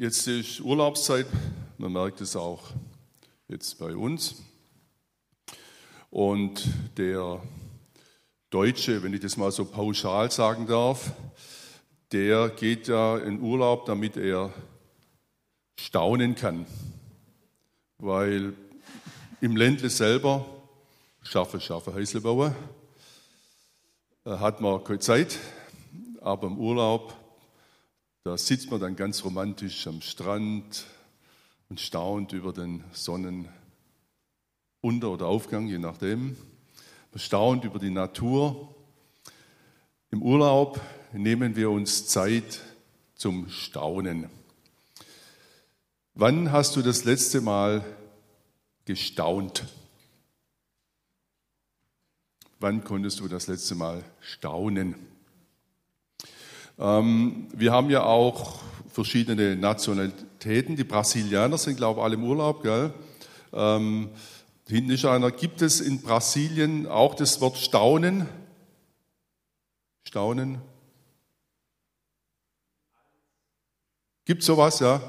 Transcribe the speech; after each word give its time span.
Jetzt 0.00 0.28
ist 0.28 0.60
Urlaubszeit, 0.60 1.26
man 1.76 1.90
merkt 1.90 2.20
es 2.20 2.36
auch 2.36 2.62
jetzt 3.48 3.80
bei 3.80 3.96
uns. 3.96 4.36
Und 6.08 6.68
der 6.96 7.42
Deutsche, 8.48 9.02
wenn 9.02 9.12
ich 9.12 9.18
das 9.18 9.36
mal 9.36 9.50
so 9.50 9.64
pauschal 9.64 10.30
sagen 10.30 10.68
darf, 10.68 11.10
der 12.12 12.48
geht 12.50 12.86
ja 12.86 13.18
in 13.18 13.40
Urlaub, 13.40 13.86
damit 13.86 14.16
er 14.16 14.54
staunen 15.76 16.36
kann. 16.36 16.64
Weil 17.98 18.54
im 19.40 19.56
Ländle 19.56 19.90
selber, 19.90 20.46
schaffe, 21.22 21.58
Häusle 21.92 22.20
bauen, 22.20 22.54
äh, 24.24 24.30
hat 24.30 24.60
man 24.60 24.84
keine 24.84 25.00
Zeit, 25.00 25.36
aber 26.20 26.46
im 26.46 26.56
Urlaub, 26.56 27.16
da 28.24 28.36
sitzt 28.36 28.70
man 28.70 28.80
dann 28.80 28.96
ganz 28.96 29.24
romantisch 29.24 29.86
am 29.86 30.02
Strand 30.02 30.86
und 31.68 31.80
staunt 31.80 32.32
über 32.32 32.52
den 32.52 32.84
Sonnenunter- 32.92 33.48
oder 34.82 35.26
Aufgang, 35.26 35.66
je 35.66 35.78
nachdem. 35.78 36.36
Man 37.12 37.18
staunt 37.20 37.64
über 37.64 37.78
die 37.78 37.90
Natur. 37.90 38.74
Im 40.10 40.22
Urlaub 40.22 40.80
nehmen 41.12 41.56
wir 41.56 41.70
uns 41.70 42.06
Zeit 42.06 42.60
zum 43.14 43.48
Staunen. 43.50 44.28
Wann 46.14 46.50
hast 46.50 46.76
du 46.76 46.82
das 46.82 47.04
letzte 47.04 47.40
Mal 47.40 47.84
gestaunt? 48.84 49.66
Wann 52.60 52.82
konntest 52.82 53.20
du 53.20 53.28
das 53.28 53.46
letzte 53.46 53.74
Mal 53.74 54.02
staunen? 54.20 54.96
Ähm, 56.78 57.48
wir 57.52 57.72
haben 57.72 57.90
ja 57.90 58.04
auch 58.04 58.60
verschiedene 58.88 59.56
Nationalitäten. 59.56 60.76
Die 60.76 60.84
Brasilianer 60.84 61.58
sind, 61.58 61.76
glaube 61.76 62.00
ich, 62.00 62.04
alle 62.04 62.14
im 62.14 62.24
Urlaub. 62.24 62.62
Gell? 62.62 62.92
Ähm, 63.52 64.10
hinten 64.68 64.90
ist 64.90 65.04
einer. 65.04 65.30
Gibt 65.32 65.60
es 65.62 65.80
in 65.80 66.00
Brasilien 66.00 66.86
auch 66.86 67.14
das 67.14 67.40
Wort 67.40 67.56
Staunen? 67.58 68.28
Staunen? 70.04 70.58
Gibt 74.24 74.42
sowas, 74.42 74.78
ja? 74.78 75.00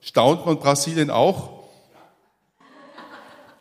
Staunt 0.00 0.46
man 0.46 0.58
Brasilien 0.58 1.10
auch? 1.10 1.64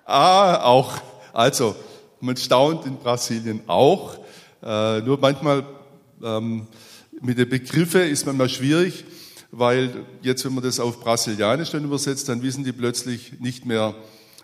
Ah, 0.06 0.64
auch. 0.64 0.98
Also, 1.34 1.76
man 2.20 2.38
staunt 2.38 2.86
in 2.86 2.98
Brasilien 2.98 3.62
auch. 3.68 4.18
Äh, 4.62 5.02
nur 5.02 5.18
manchmal 5.18 5.66
ähm, 6.24 6.68
mit 7.22 7.38
den 7.38 7.50
Begriffen 7.50 8.02
ist 8.02 8.26
manchmal 8.26 8.50
schwierig, 8.50 9.06
weil 9.52 10.06
jetzt, 10.22 10.46
wenn 10.46 10.54
man 10.54 10.64
das 10.64 10.80
auf 10.80 11.00
Brasilianisch 11.00 11.72
dann 11.72 11.84
übersetzt, 11.84 12.30
dann 12.30 12.42
wissen 12.42 12.64
die 12.64 12.72
plötzlich 12.72 13.40
nicht 13.40 13.66
mehr, 13.66 13.96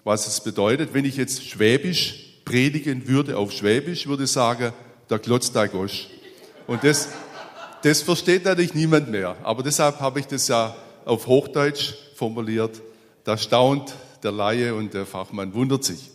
was 0.03 0.27
es 0.27 0.41
bedeutet. 0.41 0.93
Wenn 0.93 1.05
ich 1.05 1.17
jetzt 1.17 1.45
Schwäbisch 1.45 2.41
predigen 2.45 3.07
würde 3.07 3.37
auf 3.37 3.51
Schwäbisch, 3.51 4.07
würde 4.07 4.23
ich 4.23 4.31
sagen, 4.31 4.73
der 5.09 5.67
Gosch. 5.67 6.07
Und 6.67 6.83
das, 6.83 7.09
das 7.83 8.01
versteht 8.01 8.45
natürlich 8.45 8.73
niemand 8.73 9.09
mehr. 9.09 9.35
Aber 9.43 9.63
deshalb 9.63 9.99
habe 9.99 10.19
ich 10.19 10.27
das 10.27 10.47
ja 10.47 10.75
auf 11.05 11.27
Hochdeutsch 11.27 11.93
formuliert. 12.15 12.81
Da 13.23 13.37
staunt 13.37 13.93
der 14.23 14.31
Laie 14.31 14.73
und 14.73 14.93
der 14.93 15.05
Fachmann 15.05 15.53
wundert 15.53 15.83
sich. 15.83 16.11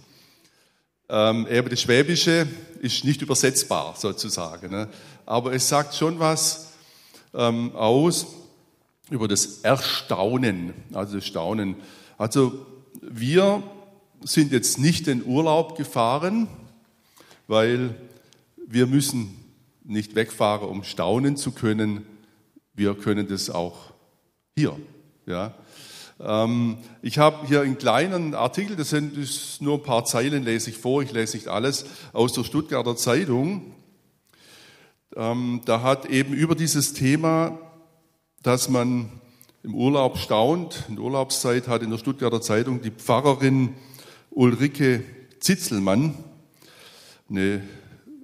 Ähm, 1.11 1.47
eben 1.51 1.69
das 1.71 1.81
Schwäbische 1.81 2.47
ist 2.81 3.05
nicht 3.05 3.23
übersetzbar 3.23 3.95
sozusagen, 3.97 4.71
ne? 4.71 4.89
Aber 5.29 5.53
es 5.53 5.69
sagt 5.69 5.95
schon 5.95 6.19
was 6.19 6.73
ähm, 7.35 7.77
aus 7.77 8.29
über 9.11 9.29
das 9.29 9.59
Erstaunen, 9.59 10.73
also 10.95 11.17
das 11.17 11.27
Staunen. 11.27 11.77
Also 12.17 12.65
wir 13.03 13.63
sind 14.23 14.53
jetzt 14.53 14.79
nicht 14.79 15.07
in 15.07 15.23
Urlaub 15.25 15.77
gefahren, 15.77 16.49
weil 17.47 17.95
wir 18.67 18.87
müssen 18.87 19.37
nicht 19.85 20.15
wegfahren, 20.15 20.67
um 20.67 20.83
staunen 20.83 21.37
zu 21.37 21.53
können. 21.53 22.07
Wir 22.73 22.95
können 22.95 23.29
das 23.29 23.51
auch 23.51 23.93
hier. 24.57 24.79
Ja. 25.27 25.53
Ähm, 26.21 26.79
ich 27.03 27.19
habe 27.19 27.47
hier 27.47 27.61
einen 27.61 27.77
kleinen 27.77 28.35
Artikel, 28.35 28.77
das 28.77 28.89
sind 28.89 29.61
nur 29.61 29.75
ein 29.75 29.83
paar 29.83 30.07
Zeilen, 30.07 30.43
lese 30.43 30.71
ich 30.71 30.79
vor, 30.79 31.03
ich 31.03 31.13
lese 31.13 31.37
nicht 31.37 31.49
alles, 31.49 31.85
aus 32.15 32.33
der 32.33 32.45
Stuttgarter 32.45 32.97
Zeitung. 32.97 33.75
Ähm, 35.17 35.63
da 35.65 35.83
hat 35.83 36.07
eben 36.07 36.35
über 36.35 36.55
dieses 36.55 36.93
Thema, 36.93 37.59
dass 38.43 38.69
man 38.69 39.11
im 39.63 39.75
Urlaub 39.75 40.19
staunt, 40.19 40.85
in 40.89 40.97
der 40.97 41.05
Urlaubszeit 41.05 41.67
hat 41.67 41.83
in 41.83 41.91
der 41.91 41.99
Stuttgarter 41.99 42.41
Zeitung 42.41 42.83
die 42.83 42.91
Pfarrerin 42.91 43.75
Ulrike 44.31 45.03
Zitzelmann, 45.41 46.15
eine, 47.29 47.63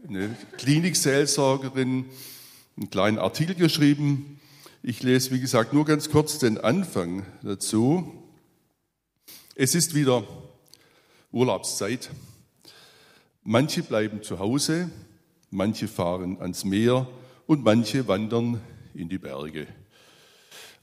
eine 0.07 0.37
Klinikseelsorgerin, 0.59 2.05
einen 2.77 2.91
kleinen 2.91 3.19
Artikel 3.19 3.55
geschrieben, 3.55 4.41
ich 4.83 5.03
lese, 5.03 5.31
wie 5.31 5.41
gesagt, 5.41 5.73
nur 5.73 5.87
ganz 5.87 6.11
kurz 6.11 6.39
den 6.39 6.59
Anfang 6.59 7.25
dazu. 7.43 8.13
Es 9.55 9.75
ist 9.75 9.95
wieder 9.95 10.25
Urlaubszeit. 11.33 12.11
Manche 13.43 13.83
bleiben 13.83 14.23
zu 14.23 14.39
Hause, 14.39 14.91
manche 15.55 15.89
fahren 15.89 16.41
ans 16.41 16.65
Meer 16.65 17.07
und 17.47 17.65
manche 17.65 18.07
wandern 18.09 18.61
in 18.95 19.09
die 19.09 19.19
Berge. 19.19 19.67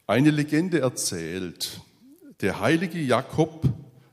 Eine 0.07 0.31
Legende 0.31 0.79
erzählt, 0.79 1.81
der 2.41 2.59
heilige 2.59 2.99
Jakob 2.99 3.69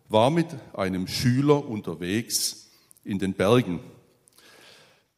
war 0.08 0.30
mit 0.30 0.46
einem 0.74 1.06
Schüler 1.06 1.66
unterwegs 1.66 2.70
in 3.04 3.19
den 3.19 3.34
Bergen. 3.34 3.80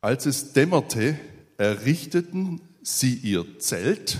Als 0.00 0.26
es 0.26 0.52
dämmerte, 0.52 1.18
errichteten 1.56 2.60
sie 2.82 3.14
ihr 3.14 3.58
Zelt 3.58 4.18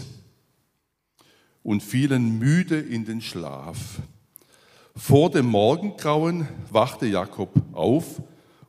und 1.63 1.83
fielen 1.83 2.39
müde 2.39 2.79
in 2.79 3.05
den 3.05 3.21
Schlaf. 3.21 4.01
Vor 4.97 5.31
dem 5.31 5.47
Morgengrauen 5.47 6.49
wachte 6.71 7.07
Jakob 7.07 7.51
auf 7.73 8.23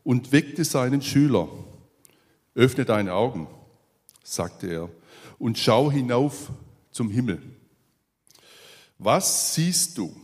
und 0.04 0.32
weckte 0.32 0.64
seinen 0.64 1.02
Schüler. 1.02 1.50
Öffne 2.56 2.86
deine 2.86 3.14
Augen, 3.14 3.48
sagte 4.24 4.68
er, 4.68 4.90
und 5.40 5.58
schau 5.58 5.92
hinauf 5.92 6.52
zum 6.92 7.10
Himmel. 7.10 7.42
Was 8.98 9.56
siehst 9.56 9.98
du? 9.98 10.16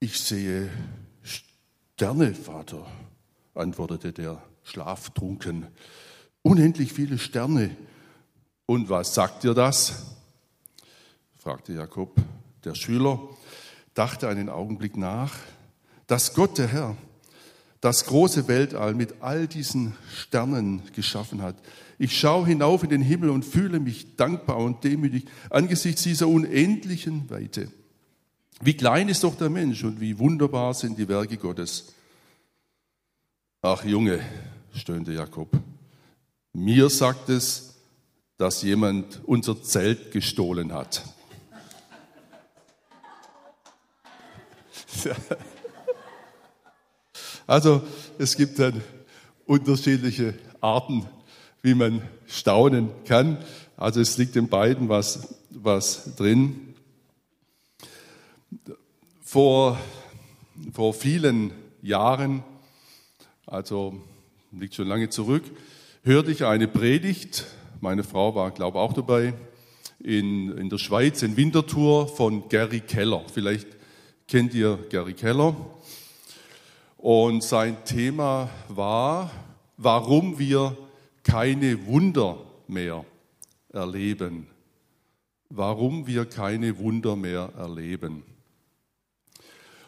Ich 0.00 0.18
sehe 0.18 0.70
Sterne, 1.22 2.34
Vater, 2.34 2.86
antwortete 3.54 4.12
der 4.12 4.42
Schlaftrunken. 4.62 5.68
Unendlich 6.42 6.92
viele 6.92 7.18
Sterne 7.18 7.76
und 8.66 8.88
was 8.88 9.14
sagt 9.14 9.44
dir 9.44 9.52
das? 9.52 10.16
fragte 11.36 11.72
Jakob. 11.74 12.16
Der 12.64 12.74
Schüler 12.74 13.20
dachte 13.94 14.28
einen 14.28 14.48
Augenblick 14.48 14.96
nach, 14.96 15.34
dass 16.06 16.34
Gott, 16.34 16.58
der 16.58 16.68
Herr, 16.68 16.96
das 17.80 18.04
große 18.04 18.46
Weltall 18.48 18.94
mit 18.94 19.22
all 19.22 19.46
diesen 19.46 19.94
Sternen 20.14 20.82
geschaffen 20.94 21.40
hat. 21.42 21.56
Ich 21.98 22.18
schaue 22.18 22.46
hinauf 22.46 22.82
in 22.82 22.90
den 22.90 23.02
Himmel 23.02 23.30
und 23.30 23.44
fühle 23.44 23.80
mich 23.80 24.16
dankbar 24.16 24.58
und 24.58 24.84
demütig 24.84 25.24
angesichts 25.48 26.02
dieser 26.02 26.28
unendlichen 26.28 27.28
Weite. 27.30 27.70
Wie 28.60 28.74
klein 28.74 29.08
ist 29.08 29.24
doch 29.24 29.34
der 29.36 29.48
Mensch 29.48 29.84
und 29.84 30.00
wie 30.00 30.18
wunderbar 30.18 30.74
sind 30.74 30.98
die 30.98 31.08
Werke 31.08 31.38
Gottes. 31.38 31.94
Ach 33.62 33.84
Junge, 33.84 34.20
stöhnte 34.74 35.12
Jakob, 35.12 35.50
mir 36.52 36.90
sagt 36.90 37.30
es, 37.30 37.74
dass 38.36 38.62
jemand 38.62 39.20
unser 39.24 39.62
Zelt 39.62 40.10
gestohlen 40.12 40.72
hat. 40.72 41.04
Also 47.50 47.82
es 48.16 48.36
gibt 48.36 48.60
dann 48.60 48.80
unterschiedliche 49.44 50.34
Arten, 50.60 51.04
wie 51.62 51.74
man 51.74 52.02
staunen 52.28 52.90
kann. 53.04 53.38
Also 53.76 54.00
es 54.00 54.16
liegt 54.18 54.36
in 54.36 54.48
beiden 54.48 54.88
was, 54.88 55.34
was 55.50 56.14
drin. 56.14 56.74
Vor, 59.20 59.78
vor 60.72 60.94
vielen 60.94 61.50
Jahren, 61.82 62.44
also 63.46 64.00
liegt 64.52 64.76
schon 64.76 64.86
lange 64.86 65.08
zurück, 65.08 65.42
hörte 66.04 66.30
ich 66.30 66.44
eine 66.44 66.68
Predigt 66.68 67.46
meine 67.80 68.04
Frau 68.04 68.34
war, 68.34 68.50
glaube 68.50 68.76
ich, 68.76 68.82
auch 68.82 68.92
dabei. 68.92 69.32
In, 69.98 70.56
in 70.56 70.68
der 70.68 70.78
Schweiz, 70.78 71.22
in 71.22 71.36
Winterthur 71.36 72.08
von 72.08 72.48
Gary 72.48 72.80
Keller. 72.80 73.22
Vielleicht 73.32 73.66
kennt 74.28 74.54
ihr 74.54 74.78
Gary 74.90 75.14
Keller. 75.14 75.56
Und 77.00 77.42
sein 77.42 77.82
Thema 77.86 78.50
war, 78.68 79.30
warum 79.78 80.38
wir 80.38 80.76
keine 81.22 81.86
Wunder 81.86 82.36
mehr 82.68 83.04
erleben. 83.72 84.46
warum 85.50 86.06
wir 86.06 86.26
keine 86.26 86.78
Wunder 86.78 87.16
mehr 87.16 87.52
erleben. 87.58 88.22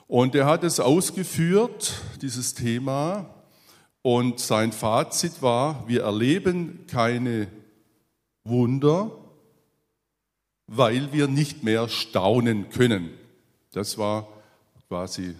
Und 0.08 0.34
er 0.34 0.46
hat 0.46 0.64
es 0.64 0.80
ausgeführt, 0.80 1.94
dieses 2.20 2.54
Thema, 2.54 3.32
und 4.02 4.40
sein 4.40 4.72
Fazit 4.72 5.40
war, 5.40 5.86
wir 5.86 6.02
erleben 6.02 6.86
keine 6.88 7.46
Wunder, 8.42 9.12
weil 10.66 11.12
wir 11.12 11.28
nicht 11.28 11.62
mehr 11.62 11.88
staunen 11.88 12.68
können. 12.70 13.10
Das 13.70 13.96
war 13.96 14.26
quasi 14.88 15.36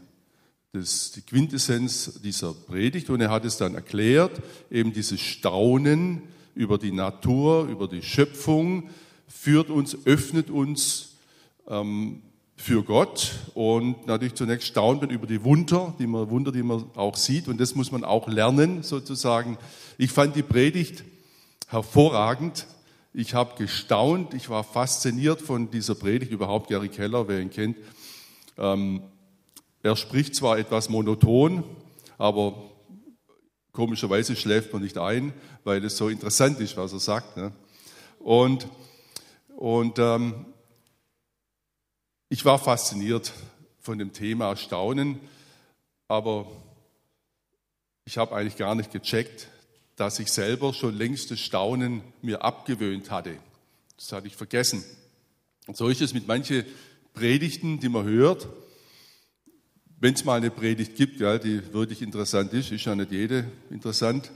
das, 0.73 1.13
die 1.13 1.21
Quintessenz 1.21 2.21
dieser 2.23 2.55
Predigt 2.55 3.11
und 3.11 3.21
er 3.21 3.31
hat 3.31 3.45
es 3.45 3.59
dann 3.59 3.75
erklärt, 3.75 4.41
eben 4.71 4.95
dieses 4.95 5.21
Staunen 5.21 6.23
über 6.55 6.79
die 6.79 6.93
Natur, 6.93 7.67
über 7.67 7.89
die 7.89 8.01
Schöpfung 8.01 8.89
führt 9.29 9.69
uns, 9.69 10.07
öffnet 10.07 10.49
uns 10.49 11.17
ähm, 11.69 12.23
für 12.57 12.83
Gott 12.85 13.33
und 13.53 14.07
natürlich 14.07 14.33
zunächst 14.33 14.69
staunt 14.69 15.03
man 15.03 15.11
über 15.11 15.27
die 15.27 15.45
Wunder, 15.45 15.95
die 15.99 16.07
man, 16.07 16.31
Wunder, 16.31 16.53
die 16.53 16.63
man 16.63 16.87
auch 16.95 17.17
sieht 17.17 17.49
und 17.49 17.61
das 17.61 17.75
muss 17.75 17.93
man 17.93 18.03
auch 18.03 18.27
lernen 18.27 18.83
sozusagen. 18.83 19.59
Ich 19.99 20.11
fand 20.11 20.37
die 20.37 20.43
Predigt 20.43 21.05
hervorragend. 21.69 22.67
Ich 23.13 23.35
habe 23.35 23.59
gestaunt, 23.59 24.33
ich 24.33 24.49
war 24.49 24.65
fasziniert 24.65 25.43
von 25.43 25.71
dieser 25.71 25.97
Predigt, 25.97 26.33
überhaupt 26.33 26.71
Gary 26.71 26.89
Keller, 26.89 27.29
wer 27.29 27.41
ihn 27.41 27.51
kennt. 27.51 27.77
Ähm, 28.57 29.03
er 29.83 29.97
spricht 29.97 30.35
zwar 30.35 30.59
etwas 30.59 30.89
monoton, 30.89 31.65
aber 32.19 32.71
komischerweise 33.73 34.37
schläft 34.37 34.73
man 34.73 34.83
nicht 34.83 34.99
ein, 34.99 35.33
weil 35.65 35.85
es 35.85 35.97
so 35.97 36.09
interessant 36.09 36.61
ist, 36.61 36.77
was 36.77 36.93
er 36.93 37.01
sagt. 37.01 37.37
Ne? 37.37 37.53
Und, 38.21 38.69
und 39.57 39.99
ähm, 39.99 40.47
ich 42.29 42.45
war 42.45 42.59
fasziniert 42.59 43.33
von 43.81 43.99
dem 43.99 44.13
Thema 44.13 44.57
Staunen, 44.57 45.19
aber 46.07 46.47
ich 48.05 48.19
habe 48.19 48.35
eigentlich 48.37 48.57
gar 48.57 48.75
nicht 48.75 48.93
gecheckt, 48.93 49.49
dass 49.97 50.19
ich 50.19 50.31
selber 50.31 50.73
schon 50.73 50.97
längst 50.97 51.31
das 51.31 51.41
Staunen 51.41 52.03
mir 52.23 52.43
abgewöhnt 52.43 53.11
hatte. 53.11 53.37
Das 53.97 54.13
hatte 54.13 54.27
ich 54.27 54.37
vergessen. 54.37 54.85
Und 55.67 55.77
so 55.77 55.89
ist 55.89 56.01
es 56.01 56.15
mit 56.15 56.27
manchen 56.27 56.65
Predigten, 57.15 57.81
die 57.81 57.89
man 57.89 58.05
hört. 58.05 58.49
Wenn 60.03 60.15
es 60.15 60.25
mal 60.25 60.39
eine 60.39 60.51
Predigt 60.51 60.97
gibt, 60.97 61.21
ja, 61.21 61.39
die 61.39 61.73
wirklich 61.73 62.03
interessant 62.03 62.53
ist, 62.55 62.73
ist 62.73 62.85
ja 62.87 62.97
nicht 62.97 63.13
jede 63.13 63.45
interessant. 63.71 64.33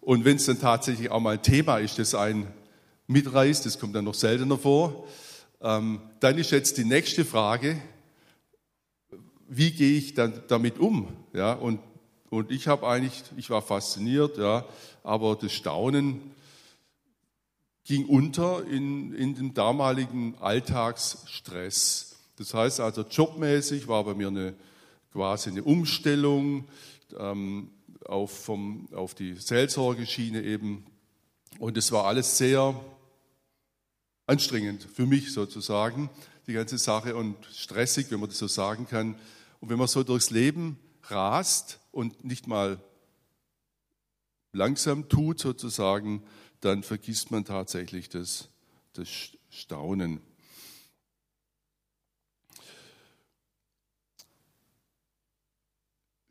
Und 0.00 0.24
wenn 0.24 0.36
es 0.36 0.46
dann 0.46 0.58
tatsächlich 0.58 1.10
auch 1.10 1.20
mal 1.20 1.34
ein 1.34 1.42
Thema 1.42 1.76
ist, 1.76 1.98
das 1.98 2.14
einen 2.14 2.46
mitreißt, 3.06 3.66
das 3.66 3.78
kommt 3.78 3.94
dann 3.94 4.06
noch 4.06 4.14
seltener 4.14 4.56
vor, 4.56 5.06
ähm, 5.60 6.00
dann 6.20 6.38
ist 6.38 6.52
jetzt 6.52 6.78
die 6.78 6.86
nächste 6.86 7.26
Frage, 7.26 7.76
wie 9.46 9.72
gehe 9.72 9.98
ich 9.98 10.14
dann 10.14 10.42
damit 10.48 10.78
um? 10.78 11.08
Ja, 11.34 11.52
und, 11.52 11.80
und 12.30 12.50
ich 12.50 12.66
habe 12.66 12.88
eigentlich, 12.88 13.24
ich 13.36 13.50
war 13.50 13.60
fasziniert, 13.60 14.38
ja, 14.38 14.64
aber 15.02 15.36
das 15.36 15.52
Staunen 15.52 16.34
ging 17.84 18.06
unter 18.06 18.64
in, 18.66 19.14
in 19.14 19.34
dem 19.34 19.52
damaligen 19.52 20.34
Alltagsstress. 20.40 22.16
Das 22.38 22.54
heißt 22.54 22.80
also, 22.80 23.02
jobmäßig 23.02 23.86
war 23.86 24.02
bei 24.04 24.14
mir 24.14 24.28
eine, 24.28 24.54
quasi 25.14 25.50
eine 25.50 25.62
Umstellung 25.62 26.66
ähm, 27.16 27.70
auf, 28.04 28.32
vom, 28.32 28.88
auf 28.92 29.14
die 29.14 29.34
Seelsorgeschiene 29.34 30.42
eben. 30.42 30.84
Und 31.60 31.78
es 31.78 31.92
war 31.92 32.06
alles 32.06 32.36
sehr 32.36 32.78
anstrengend 34.26 34.82
für 34.82 35.06
mich 35.06 35.32
sozusagen, 35.32 36.10
die 36.48 36.52
ganze 36.52 36.78
Sache 36.78 37.14
und 37.14 37.36
stressig, 37.52 38.10
wenn 38.10 38.18
man 38.18 38.28
das 38.28 38.38
so 38.38 38.48
sagen 38.48 38.88
kann. 38.88 39.14
Und 39.60 39.68
wenn 39.70 39.78
man 39.78 39.86
so 39.86 40.02
durchs 40.02 40.30
Leben 40.30 40.78
rast 41.04 41.78
und 41.92 42.24
nicht 42.24 42.48
mal 42.48 42.82
langsam 44.52 45.08
tut 45.08 45.38
sozusagen, 45.38 46.24
dann 46.60 46.82
vergisst 46.82 47.30
man 47.30 47.44
tatsächlich 47.44 48.08
das, 48.08 48.48
das 48.94 49.08
Staunen. 49.48 50.20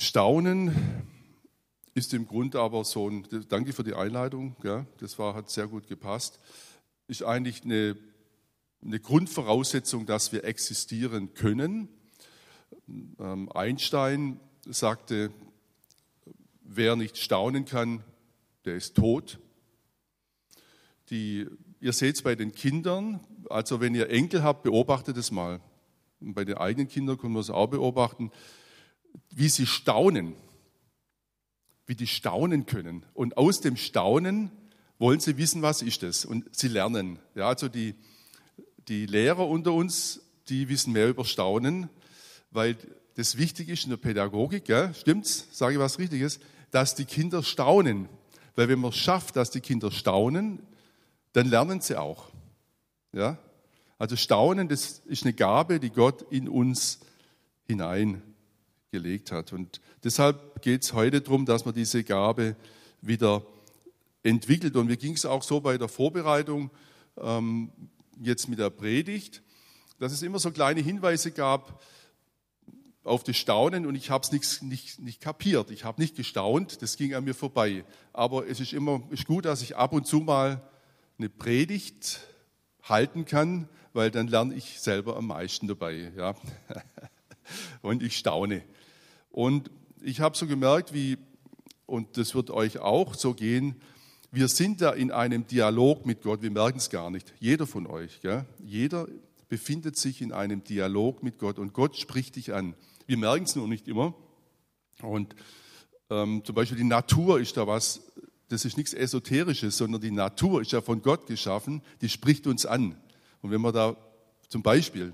Staunen 0.04 0.76
ist 1.94 2.14
im 2.14 2.28
Grunde 2.28 2.60
aber 2.60 2.84
so 2.84 3.10
ein, 3.10 3.28
danke 3.50 3.74
für 3.74 3.84
die 3.84 3.94
Einleitung, 3.94 4.56
ja, 4.64 4.86
das 5.00 5.18
war, 5.20 5.36
hat 5.36 5.50
sehr 5.50 5.68
gut 5.68 5.88
gepasst 5.88 6.40
ist 7.08 7.24
eigentlich 7.24 7.64
eine, 7.64 7.98
eine 8.84 9.00
Grundvoraussetzung, 9.00 10.06
dass 10.06 10.32
wir 10.32 10.44
existieren 10.46 11.34
können. 11.34 11.90
Ähm, 13.20 13.52
Einstein 13.52 14.40
sagte, 14.66 15.32
wer 16.62 16.96
nicht 16.96 17.18
staunen 17.18 17.66
kann, 17.66 18.04
der 18.66 18.76
ist 18.76 18.96
tot. 18.96 19.40
Die, 21.10 21.48
ihr 21.82 21.94
seht 21.94 22.16
es 22.16 22.22
bei 22.22 22.36
den 22.36 22.54
Kindern, 22.54 23.20
also 23.50 23.82
wenn 23.82 23.94
ihr 23.94 24.10
Enkel 24.10 24.42
habt, 24.42 24.64
beobachtet 24.64 25.18
es 25.18 25.32
mal. 25.32 25.60
Bei 26.22 26.46
den 26.46 26.58
eigenen 26.58 26.88
Kindern 26.88 27.18
können 27.18 27.34
wir 27.34 27.42
es 27.42 27.50
auch 27.50 27.68
beobachten, 27.68 28.32
wie 29.30 29.50
sie 29.50 29.66
staunen, 29.66 30.36
wie 31.86 31.96
die 31.96 32.08
staunen 32.08 32.66
können. 32.66 33.06
Und 33.14 33.38
aus 33.38 33.62
dem 33.62 33.78
Staunen 33.78 34.52
wollen 35.00 35.20
sie 35.20 35.38
wissen, 35.38 35.62
was 35.62 35.82
ist 35.82 36.04
das? 36.04 36.26
Und 36.26 36.56
sie 36.56 36.68
lernen. 36.68 37.20
Ja, 37.36 37.48
also 37.48 37.68
die, 37.68 37.96
die 38.88 39.06
Lehrer 39.06 39.48
unter 39.48 39.74
uns, 39.74 40.22
die 40.50 40.70
wissen 40.70 40.94
mehr 40.94 41.10
über 41.10 41.26
Staunen, 41.26 41.90
weil 42.52 42.78
das 43.16 43.38
wichtig 43.38 43.70
ist 43.70 43.84
in 43.84 43.92
der 43.92 43.98
Pädagogik, 43.98 44.66
gell? 44.66 44.94
stimmt's? 44.94 45.48
Sage 45.52 45.74
ich 45.74 45.80
was 45.80 46.00
Richtiges? 46.00 46.40
Dass 46.72 46.96
die 46.96 47.06
Kinder 47.06 47.44
staunen. 47.44 48.10
Weil 48.56 48.70
wenn 48.70 48.80
man 48.80 48.92
es 48.92 48.98
schafft, 48.98 49.36
dass 49.36 49.52
die 49.52 49.62
Kinder 49.62 49.92
staunen, 49.92 50.60
dann 51.34 51.48
lernen 51.48 51.82
sie 51.82 52.00
auch. 52.00 52.30
Ja? 53.12 53.38
Also 53.98 54.16
Staunen, 54.16 54.68
das 54.68 55.02
ist 55.06 55.24
eine 55.24 55.34
Gabe, 55.34 55.80
die 55.80 55.90
Gott 55.90 56.26
in 56.32 56.50
uns 56.50 57.00
hineingelegt 58.94 59.32
hat. 59.32 59.54
Und 59.54 59.82
deshalb 60.04 60.62
geht 60.62 60.84
es 60.84 60.94
heute 60.94 61.22
darum, 61.22 61.46
dass 61.46 61.66
man 61.66 61.74
diese 61.74 62.04
Gabe 62.04 62.56
wieder 63.02 63.46
entwickelt. 64.24 64.76
Und 64.76 64.88
mir 64.88 64.98
ging 64.98 65.14
es 65.14 65.26
auch 65.26 65.44
so 65.44 65.60
bei 65.60 65.78
der 65.78 65.88
Vorbereitung 65.88 66.70
ähm, 67.18 67.72
jetzt 68.22 68.48
mit 68.48 68.60
der 68.60 68.70
Predigt, 68.70 69.42
dass 70.00 70.14
es 70.14 70.22
immer 70.22 70.40
so 70.40 70.52
kleine 70.52 70.82
Hinweise 70.82 71.32
gab 71.32 71.82
auf 73.04 73.24
das 73.24 73.36
Staunen 73.36 73.86
und 73.86 73.96
ich 73.96 74.10
habe 74.10 74.24
es 74.24 74.32
nicht, 74.32 74.64
nicht, 74.64 75.00
nicht 75.00 75.20
kapiert. 75.20 75.72
Ich 75.72 75.84
habe 75.84 76.02
nicht 76.02 76.16
gestaunt, 76.16 76.82
das 76.82 76.96
ging 76.96 77.14
an 77.16 77.26
mir 77.26 77.34
vorbei. 77.34 77.84
Aber 78.14 78.48
es 78.48 78.62
ist 78.62 78.72
immer 78.72 79.02
ist 79.10 79.26
gut, 79.26 79.44
dass 79.44 79.62
ich 79.62 79.76
ab 79.76 79.92
und 79.92 80.08
zu 80.08 80.22
mal 80.22 80.62
eine 81.18 81.28
Predigt 81.28 82.22
halten 82.84 83.26
kann, 83.26 83.68
weil 83.92 84.10
dann 84.10 84.28
lerne 84.28 84.56
ich 84.56 84.80
selber 84.80 85.18
am 85.18 85.28
meisten 85.28 85.68
dabei. 85.68 86.14
Ja? 86.16 86.34
und 87.82 88.02
ich 88.02 88.18
staune. 88.18 88.64
Und 89.34 89.72
ich 90.04 90.22
habe 90.22 90.38
so 90.38 90.46
gemerkt, 90.46 90.94
wie, 90.94 91.18
und 91.88 92.18
das 92.18 92.36
wird 92.36 92.52
euch 92.52 92.78
auch 92.78 93.16
so 93.16 93.34
gehen, 93.34 93.76
wir 94.32 94.48
sind 94.48 94.82
da 94.82 94.92
in 94.92 95.12
einem 95.12 95.48
Dialog 95.48 96.06
mit 96.06 96.22
Gott, 96.22 96.44
wir 96.44 96.52
merken 96.52 96.78
es 96.78 96.92
gar 96.92 97.10
nicht. 97.10 97.34
Jeder 97.40 97.66
von 97.66 97.88
euch, 97.88 98.22
gell? 98.22 98.46
jeder 98.64 99.08
befindet 99.50 99.98
sich 99.98 100.22
in 100.22 100.32
einem 100.32 100.64
Dialog 100.64 101.24
mit 101.24 101.40
Gott 101.40 101.58
und 101.58 101.74
Gott 101.74 101.98
spricht 101.98 102.36
dich 102.36 102.54
an. 102.54 102.76
Wir 103.08 103.18
merken 103.18 103.46
es 103.46 103.56
nur 103.56 103.68
nicht 103.68 103.88
immer. 103.88 104.14
Und 105.02 105.36
ähm, 106.12 106.44
zum 106.46 106.54
Beispiel 106.54 106.78
die 106.78 106.84
Natur 106.84 107.40
ist 107.40 107.58
da 107.58 107.66
was, 107.66 108.02
das 108.50 108.66
ist 108.66 108.78
nichts 108.78 108.94
Esoterisches, 108.94 109.78
sondern 109.78 110.00
die 110.00 110.12
Natur 110.12 110.62
ist 110.62 110.72
ja 110.72 110.82
von 110.82 111.02
Gott 111.02 111.26
geschaffen, 111.26 111.82
die 112.02 112.10
spricht 112.10 112.46
uns 112.46 112.68
an. 112.68 112.98
Und 113.42 113.50
wenn 113.50 113.62
man 113.62 113.74
da 113.74 113.98
zum 114.48 114.62
Beispiel 114.62 115.14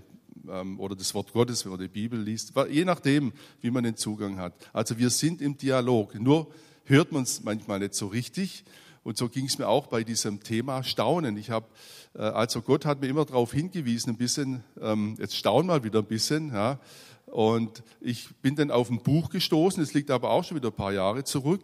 oder 0.78 0.96
das 0.96 1.14
Wort 1.14 1.34
Gottes, 1.34 1.66
wenn 1.66 1.72
man 1.72 1.82
die 1.82 1.88
Bibel 1.88 2.20
liest, 2.20 2.54
je 2.70 2.86
nachdem, 2.86 3.34
wie 3.62 3.72
man 3.72 3.84
den 3.84 3.96
Zugang 3.96 4.38
hat. 4.38 4.54
Also 4.74 4.98
wir 4.98 5.10
sind 5.10 5.42
im 5.42 5.58
Dialog. 5.58 6.20
Nur 6.20 6.48
hört 6.86 7.12
man 7.12 7.24
es 7.24 7.44
manchmal 7.44 7.80
nicht 7.80 7.94
so 7.94 8.08
richtig. 8.08 8.64
Und 9.04 9.18
so 9.18 9.30
ging 9.30 9.46
es 9.46 9.58
mir 9.58 9.68
auch 9.68 9.88
bei 9.88 10.04
diesem 10.04 10.44
Thema 10.44 10.84
Staunen. 10.84 11.38
Ich 11.38 11.50
habe, 11.50 11.68
äh, 12.16 12.22
also 12.22 12.62
Gott 12.62 12.86
hat 12.86 13.02
mir 13.02 13.08
immer 13.08 13.26
darauf 13.26 13.54
hingewiesen, 13.54 14.12
ein 14.12 14.18
bisschen, 14.18 14.64
ähm, 14.82 15.16
jetzt 15.20 15.36
staun 15.36 15.68
mal 15.68 15.84
wieder 15.84 16.00
ein 16.00 16.06
bisschen, 16.06 16.54
ja. 16.54 16.80
Und 17.26 17.84
ich 18.02 18.28
bin 18.42 18.56
dann 18.56 18.72
auf 18.72 18.90
ein 18.90 19.04
Buch 19.04 19.30
gestoßen, 19.30 19.84
es 19.84 19.94
liegt 19.94 20.10
aber 20.10 20.32
auch 20.32 20.44
schon 20.44 20.58
wieder 20.58 20.70
ein 20.70 20.76
paar 20.76 20.94
Jahre 20.94 21.24
zurück, 21.24 21.62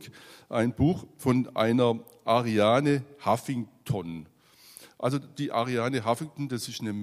ein 0.47 0.73
Buch 0.73 1.05
von 1.17 1.55
einer 1.55 1.99
Ariane 2.23 3.03
Huffington. 3.25 4.27
Also 4.99 5.17
die 5.17 5.51
Ariane 5.51 6.05
Huffington, 6.05 6.49
das 6.49 6.67
ist 6.67 6.81
eine 6.81 6.93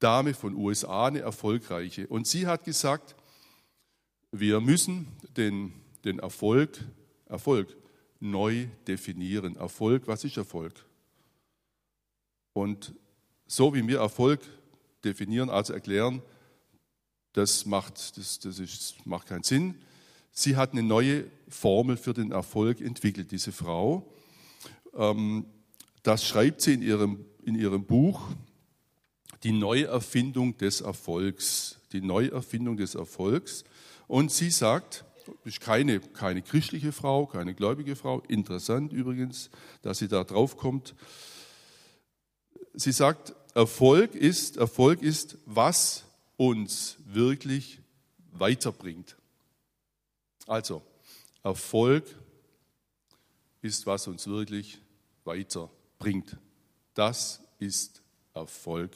Mediendame 0.00 0.32
von 0.32 0.54
USA, 0.56 1.06
eine 1.06 1.20
erfolgreiche. 1.20 2.06
Und 2.06 2.26
sie 2.26 2.46
hat 2.46 2.64
gesagt, 2.64 3.14
wir 4.32 4.60
müssen 4.60 5.08
den, 5.36 5.74
den 6.04 6.20
Erfolg, 6.20 6.78
Erfolg 7.26 7.76
neu 8.18 8.66
definieren. 8.86 9.56
Erfolg, 9.56 10.06
was 10.06 10.24
ist 10.24 10.38
Erfolg? 10.38 10.72
Und 12.54 12.94
so 13.46 13.74
wie 13.74 13.86
wir 13.86 13.98
Erfolg 13.98 14.40
definieren, 15.04 15.50
also 15.50 15.74
erklären, 15.74 16.22
das 17.34 17.66
macht, 17.66 18.16
das, 18.16 18.38
das 18.38 18.58
ist, 18.58 19.06
macht 19.06 19.28
keinen 19.28 19.42
Sinn. 19.42 19.74
Sie 20.32 20.56
hat 20.56 20.72
eine 20.72 20.82
neue 20.82 21.26
Formel 21.48 21.98
für 21.98 22.14
den 22.14 22.32
Erfolg 22.32 22.80
entwickelt, 22.80 23.30
diese 23.32 23.52
Frau. 23.52 24.10
Ähm, 24.94 25.44
das 26.02 26.24
schreibt 26.24 26.62
sie 26.62 26.74
in 26.74 26.82
ihrem, 26.82 27.24
in 27.44 27.54
ihrem 27.54 27.84
Buch, 27.84 28.22
die 29.42 29.52
Neuerfindung 29.52 30.56
des 30.58 30.80
Erfolgs. 30.80 31.78
Die 31.92 32.00
Neuerfindung 32.00 32.76
des 32.76 32.94
Erfolgs. 32.94 33.64
Und 34.06 34.30
sie 34.30 34.50
sagt, 34.50 35.04
ist 35.44 35.60
keine, 35.60 36.00
keine 36.00 36.42
christliche 36.42 36.92
Frau, 36.92 37.26
keine 37.26 37.54
gläubige 37.54 37.96
Frau, 37.96 38.20
interessant 38.28 38.92
übrigens, 38.92 39.50
dass 39.82 39.98
sie 39.98 40.08
da 40.08 40.24
drauf 40.24 40.56
kommt. 40.56 40.94
Sie 42.74 42.92
sagt, 42.92 43.34
Erfolg 43.54 44.14
ist, 44.14 44.56
Erfolg 44.56 45.02
ist, 45.02 45.36
was 45.44 46.04
uns 46.36 46.96
wirklich 47.04 47.80
weiterbringt. 48.32 49.16
Also, 50.46 50.82
Erfolg 51.42 52.04
ist, 53.62 53.86
was 53.86 54.06
uns 54.06 54.26
wirklich 54.26 54.78
weiterbringt. 55.24 56.36
Das 56.94 57.40
ist 57.58 58.02
Erfolg. 58.34 58.90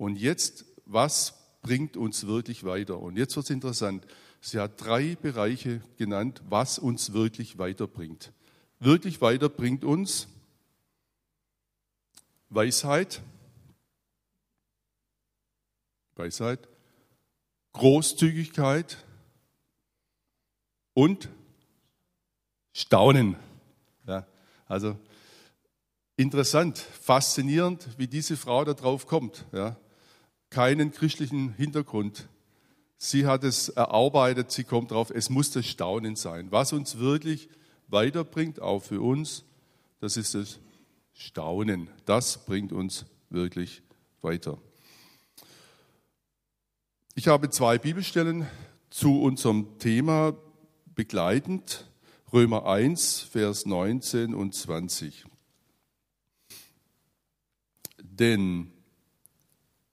Und 0.00 0.16
jetzt, 0.16 0.64
was 0.86 1.34
bringt 1.60 1.94
uns 1.98 2.26
wirklich 2.26 2.64
weiter? 2.64 3.00
Und 3.00 3.18
jetzt 3.18 3.36
wird 3.36 3.44
es 3.44 3.50
interessant. 3.50 4.06
Sie 4.40 4.58
hat 4.58 4.82
drei 4.82 5.14
Bereiche 5.14 5.82
genannt, 5.98 6.40
was 6.48 6.78
uns 6.78 7.12
wirklich 7.12 7.58
weiterbringt. 7.58 8.32
Wirklich 8.78 9.20
weiterbringt 9.20 9.84
uns 9.84 10.26
Weisheit, 12.48 13.20
Weisheit, 16.16 16.66
Großzügigkeit 17.74 19.04
und 20.94 21.28
Staunen. 22.72 23.36
Ja, 24.06 24.26
also 24.66 24.98
interessant, 26.16 26.78
faszinierend, 26.78 27.86
wie 27.98 28.08
diese 28.08 28.38
Frau 28.38 28.64
da 28.64 28.72
drauf 28.72 29.06
kommt. 29.06 29.44
Ja, 29.52 29.76
keinen 30.50 30.92
christlichen 30.92 31.54
Hintergrund. 31.54 32.28
Sie 32.98 33.26
hat 33.26 33.44
es 33.44 33.70
erarbeitet, 33.70 34.50
sie 34.50 34.64
kommt 34.64 34.90
drauf, 34.90 35.10
es 35.10 35.30
muss 35.30 35.50
das 35.52 35.66
Staunen 35.66 36.16
sein. 36.16 36.48
Was 36.50 36.72
uns 36.72 36.98
wirklich 36.98 37.48
weiterbringt, 37.88 38.60
auch 38.60 38.80
für 38.80 39.00
uns, 39.00 39.44
das 40.00 40.16
ist 40.16 40.34
das 40.34 40.58
Staunen. 41.14 41.88
Das 42.04 42.44
bringt 42.44 42.72
uns 42.72 43.06
wirklich 43.30 43.82
weiter. 44.22 44.58
Ich 47.14 47.28
habe 47.28 47.50
zwei 47.50 47.78
Bibelstellen 47.78 48.46
zu 48.90 49.20
unserem 49.20 49.78
Thema 49.78 50.36
begleitend. 50.94 51.86
Römer 52.32 52.66
1, 52.66 53.20
Vers 53.20 53.66
19 53.66 54.34
und 54.34 54.54
20. 54.54 55.24
Denn 58.02 58.72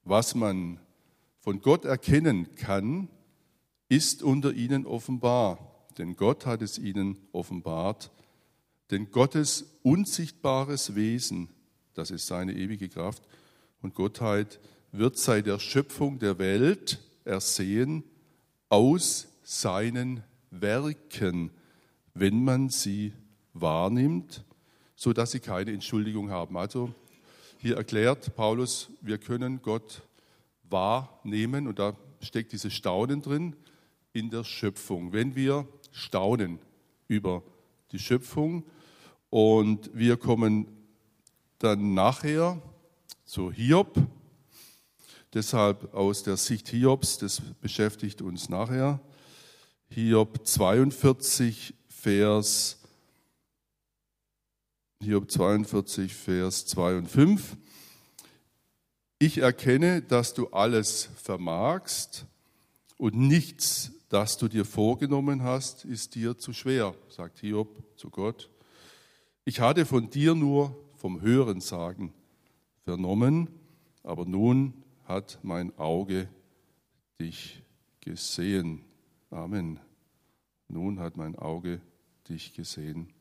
was 0.08 0.36
man 0.36 0.80
von 1.40 1.62
Gott 1.62 1.86
erkennen 1.86 2.56
kann, 2.56 3.10
ist 3.90 4.24
unter 4.24 4.54
ihnen 4.54 4.86
offenbar, 4.86 5.60
denn 5.98 6.16
Gott 6.16 6.46
hat 6.46 6.62
es 6.62 6.78
ihnen 6.78 7.18
offenbart. 7.32 8.12
Denn 8.92 9.12
Gottes 9.12 9.66
unsichtbares 9.84 10.96
Wesen, 10.96 11.50
das 11.94 12.12
ist 12.12 12.28
seine 12.28 12.54
ewige 12.54 12.90
Kraft 12.90 13.24
und 13.82 13.96
Gottheit, 13.96 14.60
wird 14.92 15.18
seit 15.18 15.46
der 15.46 15.60
Schöpfung 15.60 16.20
der 16.20 16.40
Welt 16.40 17.00
ersehen 17.26 18.04
aus 18.70 19.28
seinen 19.44 20.24
Werken, 20.52 21.52
wenn 22.14 22.44
man 22.44 22.70
sie 22.70 23.14
wahrnimmt, 23.54 24.44
so 24.96 25.14
dass 25.14 25.32
sie 25.32 25.40
keine 25.40 25.72
Entschuldigung 25.72 26.30
haben. 26.30 26.58
Also 26.58 26.94
hier 27.60 27.78
erklärt 27.78 28.36
Paulus, 28.36 28.90
wir 29.02 29.18
können 29.18 29.62
Gott 29.62 30.02
wahrnehmen 30.64 31.68
und 31.68 31.80
da 31.80 31.96
steckt 32.22 32.52
dieses 32.52 32.74
Staunen 32.74 33.22
drin 33.22 33.56
in 34.14 34.30
der 34.30 34.44
Schöpfung. 34.44 35.14
Wenn 35.14 35.36
wir 35.36 35.68
staunen 35.92 36.60
über 37.08 37.44
die 37.92 38.00
Schöpfung 38.00 38.64
und 39.30 39.90
wir 39.94 40.18
kommen 40.18 40.68
dann 41.60 41.94
nachher 41.94 42.62
zu 43.26 43.52
Hiob, 43.52 43.98
Deshalb 45.34 45.94
aus 45.94 46.24
der 46.24 46.38
Sicht 46.38 46.70
Hiobs, 46.70 47.18
das 47.18 47.42
beschäftigt 47.62 48.22
uns 48.22 48.48
nachher. 48.48 49.00
Hiob 49.90 50.48
42, 50.48 51.74
Vers, 51.90 52.80
Hiob 55.00 55.30
42, 55.30 56.14
Vers 56.14 56.66
2 56.66 56.98
und 56.98 57.08
5. 57.08 57.56
Ich 59.20 59.38
erkenne, 59.38 60.02
dass 60.02 60.34
du 60.34 60.48
alles 60.48 61.10
vermagst 61.22 62.26
und 62.98 63.16
nichts, 63.16 63.92
das 64.10 64.38
du 64.38 64.48
dir 64.48 64.66
vorgenommen 64.66 65.44
hast, 65.44 65.86
ist 65.86 66.16
dir 66.16 66.38
zu 66.38 66.52
schwer, 66.52 66.96
sagt 67.10 67.40
Hiob 67.40 67.84
zu 67.96 68.10
Gott. 68.10 68.50
Ich 69.46 69.60
hatte 69.60 69.86
von 69.86 70.10
dir 70.10 70.34
nur 70.34 70.76
vom 70.96 71.22
Hörensagen 71.22 72.12
vernommen, 72.84 73.50
aber 74.02 74.26
nun 74.26 74.74
hat 75.06 75.38
mein 75.44 75.78
Auge 75.78 76.28
dich 77.20 77.62
gesehen. 78.02 78.84
Amen. 79.30 79.80
Nun 80.68 81.00
hat 81.00 81.18
mein 81.18 81.36
Auge 81.36 81.82
dich 82.28 82.54
gesehen. 82.54 83.14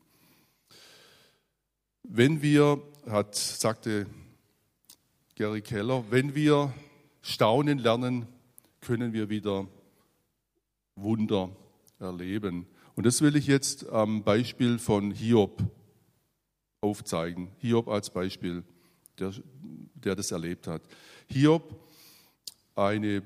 Wenn 2.09 2.41
wir, 2.41 2.81
hat, 3.05 3.35
sagte 3.35 4.07
Gary 5.35 5.61
Keller, 5.61 6.05
wenn 6.09 6.35
wir 6.35 6.73
staunen 7.21 7.79
lernen, 7.79 8.27
können 8.79 9.11
wir 9.11 9.27
wieder 9.27 9.67
Wunder 10.95 11.49
erleben. 11.99 12.65
Und 12.95 13.05
das 13.05 13.21
will 13.21 13.35
ich 13.35 13.45
jetzt 13.45 13.89
am 13.89 14.23
Beispiel 14.23 14.79
von 14.79 15.11
Hiob 15.11 15.61
aufzeigen. 16.79 17.49
Hiob 17.57 17.89
als 17.89 18.09
Beispiel, 18.09 18.63
der, 19.19 19.33
der 19.95 20.15
das 20.15 20.31
erlebt 20.31 20.65
hat. 20.67 20.83
Hiob, 21.27 21.75
eine 22.73 23.21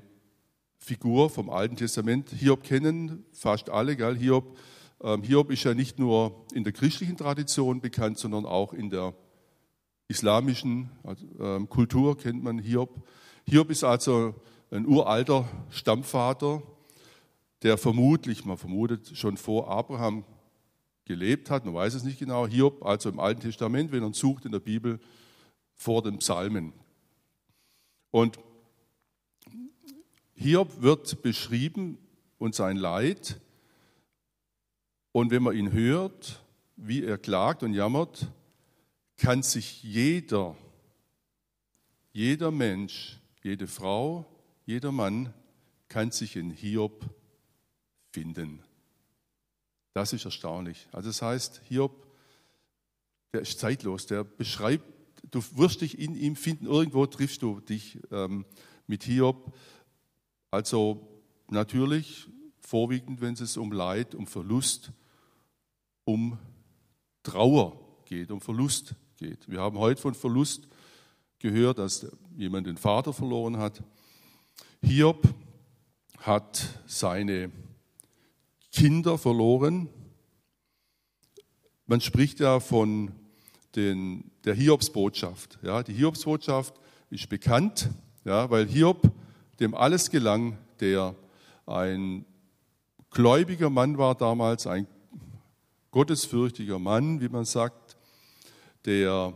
Figur 0.78 1.30
vom 1.30 1.50
Alten 1.50 1.76
Testament. 1.76 2.30
Hiob 2.30 2.64
kennen 2.64 3.24
fast 3.32 3.70
alle, 3.70 3.94
gell? 3.94 4.16
Hiob, 4.16 4.58
Hiob 5.22 5.50
ist 5.50 5.64
ja 5.64 5.74
nicht 5.74 5.98
nur 5.98 6.46
in 6.54 6.64
der 6.64 6.72
christlichen 6.72 7.16
Tradition 7.16 7.80
bekannt, 7.80 8.18
sondern 8.18 8.46
auch 8.46 8.72
in 8.72 8.88
der 8.88 9.14
islamischen 10.08 10.90
also, 11.02 11.26
ähm, 11.40 11.68
Kultur 11.68 12.16
kennt 12.16 12.44
man 12.44 12.58
Hiob. 12.58 13.02
Hiob 13.48 13.70
ist 13.70 13.82
also 13.82 14.34
ein 14.70 14.86
uralter 14.86 15.48
Stammvater, 15.70 16.62
der 17.62 17.78
vermutlich, 17.78 18.44
man 18.44 18.58
vermutet, 18.58 19.16
schon 19.16 19.36
vor 19.36 19.68
Abraham 19.68 20.24
gelebt 21.04 21.50
hat, 21.50 21.64
man 21.64 21.74
weiß 21.74 21.94
es 21.94 22.04
nicht 22.04 22.18
genau. 22.18 22.46
Hiob, 22.46 22.84
also 22.84 23.08
im 23.08 23.18
Alten 23.18 23.40
Testament, 23.40 23.92
wenn 23.92 24.02
man 24.02 24.12
sucht 24.12 24.44
in 24.44 24.52
der 24.52 24.60
Bibel, 24.60 25.00
vor 25.74 26.02
den 26.02 26.18
Psalmen. 26.18 26.72
Und 28.10 28.38
Hiob 30.34 30.82
wird 30.82 31.22
beschrieben 31.22 31.98
und 32.38 32.54
sein 32.54 32.76
Leid. 32.76 33.40
Und 35.12 35.30
wenn 35.30 35.42
man 35.42 35.56
ihn 35.56 35.72
hört, 35.72 36.42
wie 36.76 37.04
er 37.04 37.18
klagt 37.18 37.62
und 37.62 37.74
jammert, 37.74 38.26
kann 39.16 39.42
sich 39.42 39.82
jeder, 39.82 40.56
jeder 42.12 42.50
Mensch, 42.50 43.20
jede 43.42 43.66
Frau, 43.66 44.26
jeder 44.64 44.90
Mann, 44.90 45.32
kann 45.88 46.10
sich 46.10 46.36
in 46.36 46.50
Hiob 46.50 47.04
finden. 48.10 48.62
Das 49.92 50.12
ist 50.12 50.24
erstaunlich. 50.24 50.88
Also 50.92 51.10
das 51.10 51.20
heißt, 51.20 51.60
Hiob, 51.68 52.06
der 53.32 53.42
ist 53.42 53.58
zeitlos, 53.58 54.06
der 54.06 54.24
beschreibt 54.24 54.84
du 55.30 55.42
wirst 55.56 55.80
dich 55.80 55.98
in 55.98 56.14
ihm 56.14 56.36
finden, 56.36 56.66
irgendwo 56.66 57.06
triffst 57.06 57.42
du 57.42 57.60
dich 57.60 57.98
ähm, 58.10 58.44
mit 58.86 59.02
Hiob. 59.04 59.54
Also 60.50 61.08
natürlich 61.48 62.28
vorwiegend, 62.60 63.20
wenn 63.20 63.34
es 63.34 63.56
um 63.56 63.72
Leid, 63.72 64.14
um 64.14 64.26
Verlust, 64.26 64.92
um 66.04 66.38
Trauer 67.22 67.76
geht, 68.04 68.30
um 68.30 68.40
Verlust 68.40 68.94
geht. 69.16 69.48
Wir 69.48 69.60
haben 69.60 69.78
heute 69.78 70.00
von 70.00 70.14
Verlust 70.14 70.68
gehört, 71.38 71.78
dass 71.78 72.06
jemand 72.36 72.66
den 72.66 72.76
Vater 72.76 73.12
verloren 73.12 73.58
hat. 73.58 73.82
Hiob 74.82 75.28
hat 76.18 76.80
seine 76.86 77.50
Kinder 78.72 79.18
verloren. 79.18 79.88
Man 81.86 82.00
spricht 82.00 82.40
ja 82.40 82.60
von 82.60 83.12
den, 83.76 84.30
der 84.44 84.54
Hiobsbotschaft. 84.54 85.58
Ja, 85.62 85.82
die 85.82 85.92
Hiobsbotschaft 85.94 86.74
ist 87.10 87.28
bekannt, 87.28 87.90
ja, 88.24 88.50
weil 88.50 88.66
Hiob, 88.66 89.10
dem 89.60 89.74
alles 89.74 90.10
gelang, 90.10 90.58
der 90.80 91.14
ein 91.66 92.24
gläubiger 93.10 93.70
Mann 93.70 93.98
war 93.98 94.14
damals, 94.14 94.66
ein 94.66 94.86
gottesfürchtiger 95.92 96.80
Mann, 96.80 97.20
wie 97.20 97.28
man 97.28 97.44
sagt, 97.44 97.96
der 98.84 99.34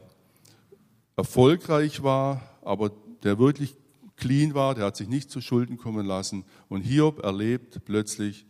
erfolgreich 1.14 2.02
war, 2.02 2.42
aber 2.62 2.90
der 3.22 3.38
wirklich 3.38 3.76
clean 4.16 4.54
war, 4.54 4.74
der 4.74 4.86
hat 4.86 4.96
sich 4.96 5.08
nicht 5.08 5.30
zu 5.30 5.40
Schulden 5.40 5.76
kommen 5.76 6.06
lassen. 6.06 6.44
Und 6.68 6.80
Hiob 6.80 7.22
erlebt 7.22 7.84
plötzlich 7.84 8.46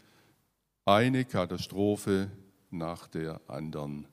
eine 0.85 1.25
Katastrophe 1.25 2.31
nach 2.71 3.09
der 3.09 3.41
anderen. 3.49 4.07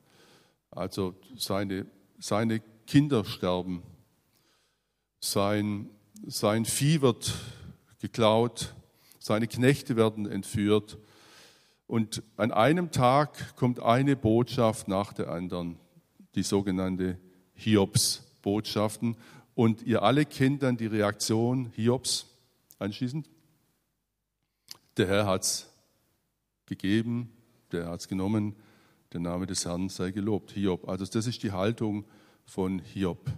Also 0.72 1.16
seine, 1.38 1.86
seine 2.20 2.62
Kinder 2.88 3.24
sterben, 3.24 3.84
sein, 5.20 5.90
sein 6.26 6.66
Vieh 6.66 7.02
wird 7.02 7.34
geklaut, 8.00 8.74
seine 9.20 9.48
Knechte 9.48 9.96
werden 9.96 10.26
entführt. 10.26 10.98
Und 11.88 12.24
an 12.38 12.52
einem 12.52 12.92
Tag 12.92 13.56
kommt 13.56 13.80
eine 13.80 14.16
Botschaft 14.16 14.88
nach 14.88 15.14
der 15.14 15.30
anderen, 15.30 15.78
die 16.36 16.44
sogenannte 16.44 17.20
Hiobs-Botschaften. 17.56 19.18
Und 19.56 19.84
ihr 19.84 20.02
alle 20.02 20.26
kennt 20.26 20.64
dann 20.64 20.78
die 20.78 20.88
Reaktion 20.88 21.72
Hiobs 21.76 22.28
anschließend. 22.80 23.30
Der 24.98 25.08
Herr 25.08 25.26
hat 25.26 25.44
es 25.44 25.70
gegeben, 26.66 27.32
der 27.72 27.88
hat 27.88 28.02
es 28.02 28.08
genommen, 28.08 28.56
der 29.14 29.20
Name 29.20 29.46
des 29.46 29.66
Herrn 29.66 29.90
sei 29.90 30.12
gelobt. 30.12 30.52
Hiob. 30.52 30.90
Also 30.90 31.06
das 31.06 31.28
ist 31.28 31.44
die 31.44 31.52
Haltung 31.52 32.06
von 32.46 32.80
Hiob. 32.80 33.30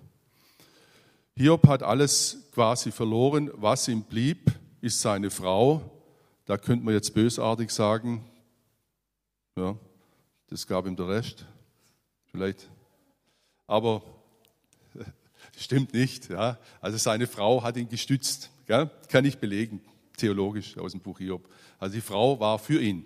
Hiob 1.36 1.68
hat 1.68 1.84
alles 1.84 2.50
quasi 2.54 2.92
verloren. 2.92 3.52
Was 3.56 3.90
ihm 3.90 4.04
blieb, 4.04 4.52
ist 4.80 5.02
seine 5.02 5.30
Frau. 5.30 5.82
Da 6.46 6.58
könnte 6.58 6.86
man 6.86 6.94
jetzt 6.94 7.14
bösartig 7.14 7.72
sagen, 7.72 8.24
ja, 9.56 9.78
das 10.48 10.68
gab 10.68 10.86
ihm 10.86 10.96
der 10.96 11.08
Rest. 11.08 11.46
Vielleicht. 12.26 12.70
Aber 13.68 14.04
stimmt 15.58 15.94
nicht. 15.94 16.30
Ja. 16.30 16.60
Also 16.82 16.98
seine 16.98 17.28
Frau 17.28 17.64
hat 17.64 17.78
ihn 17.78 17.90
gestützt. 17.90 18.50
Gell? 18.66 18.90
Kann 19.10 19.26
ich 19.26 19.38
belegen, 19.38 19.82
theologisch 20.18 20.78
aus 20.78 20.92
dem 20.92 21.02
Buch 21.02 21.20
Hiob. 21.20 21.48
Also 21.80 21.96
die 21.96 22.02
Frau 22.02 22.40
war 22.40 22.60
für 22.60 22.82
ihn. 22.82 23.06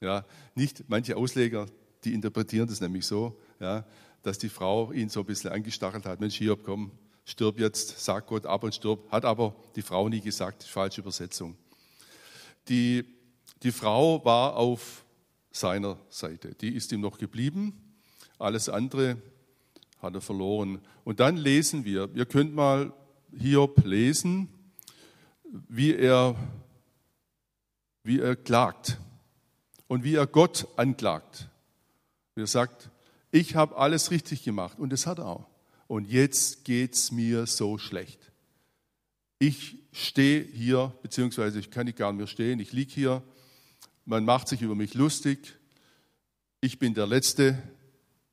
Ja. 0.00 0.24
Nicht 0.54 0.84
manche 0.88 1.16
Ausleger, 1.16 1.66
die 2.04 2.14
interpretieren 2.14 2.68
das 2.68 2.80
nämlich 2.80 3.06
so, 3.06 3.38
ja, 3.60 3.84
dass 4.22 4.38
die 4.38 4.48
Frau 4.48 4.92
ihn 4.92 5.08
so 5.08 5.20
ein 5.20 5.26
bisschen 5.26 5.50
angestachelt 5.50 6.06
hat. 6.06 6.20
Mensch, 6.20 6.36
Hiob, 6.36 6.64
komm, 6.64 6.90
stirb 7.24 7.58
jetzt, 7.58 7.98
sag 7.98 8.26
Gott 8.26 8.46
ab 8.46 8.64
und 8.64 8.74
stirb. 8.74 9.10
Hat 9.10 9.24
aber 9.24 9.54
die 9.76 9.82
Frau 9.82 10.08
nie 10.08 10.20
gesagt, 10.20 10.64
falsche 10.64 11.00
Übersetzung. 11.00 11.56
Die, 12.68 13.04
die 13.62 13.72
Frau 13.72 14.24
war 14.24 14.56
auf 14.56 15.04
seiner 15.50 15.98
Seite. 16.10 16.54
Die 16.54 16.74
ist 16.74 16.92
ihm 16.92 17.00
noch 17.00 17.18
geblieben. 17.18 17.96
Alles 18.38 18.68
andere 18.68 19.20
hat 20.00 20.14
er 20.14 20.20
verloren. 20.20 20.80
Und 21.04 21.20
dann 21.20 21.36
lesen 21.36 21.84
wir, 21.84 22.10
ihr 22.14 22.26
könnt 22.26 22.54
mal 22.54 22.92
Hiob 23.36 23.84
lesen, 23.84 24.48
wie 25.68 25.94
er, 25.94 26.36
wie 28.02 28.20
er 28.20 28.36
klagt 28.36 28.98
und 29.86 30.04
wie 30.04 30.14
er 30.14 30.26
Gott 30.26 30.66
anklagt. 30.76 31.48
Er 32.36 32.46
sagt, 32.46 32.90
ich 33.30 33.56
habe 33.56 33.76
alles 33.76 34.10
richtig 34.10 34.44
gemacht 34.44 34.78
und 34.78 34.90
das 34.90 35.06
hat 35.06 35.18
er 35.18 35.26
auch. 35.26 35.46
Und 35.86 36.08
jetzt 36.08 36.64
geht 36.64 36.94
es 36.94 37.10
mir 37.10 37.46
so 37.46 37.78
schlecht. 37.78 38.30
Ich 39.38 39.76
stehe 39.92 40.42
hier, 40.42 40.92
beziehungsweise 41.02 41.58
ich 41.58 41.70
kann 41.70 41.86
nicht 41.86 41.98
gar 41.98 42.12
nicht 42.12 42.18
mehr 42.18 42.26
stehen, 42.26 42.60
ich 42.60 42.72
liege 42.72 42.92
hier, 42.92 43.22
man 44.08 44.24
macht 44.24 44.48
sich 44.48 44.62
über 44.62 44.74
mich 44.74 44.94
lustig, 44.94 45.58
ich 46.62 46.78
bin 46.78 46.94
der 46.94 47.06
letzte 47.06 47.62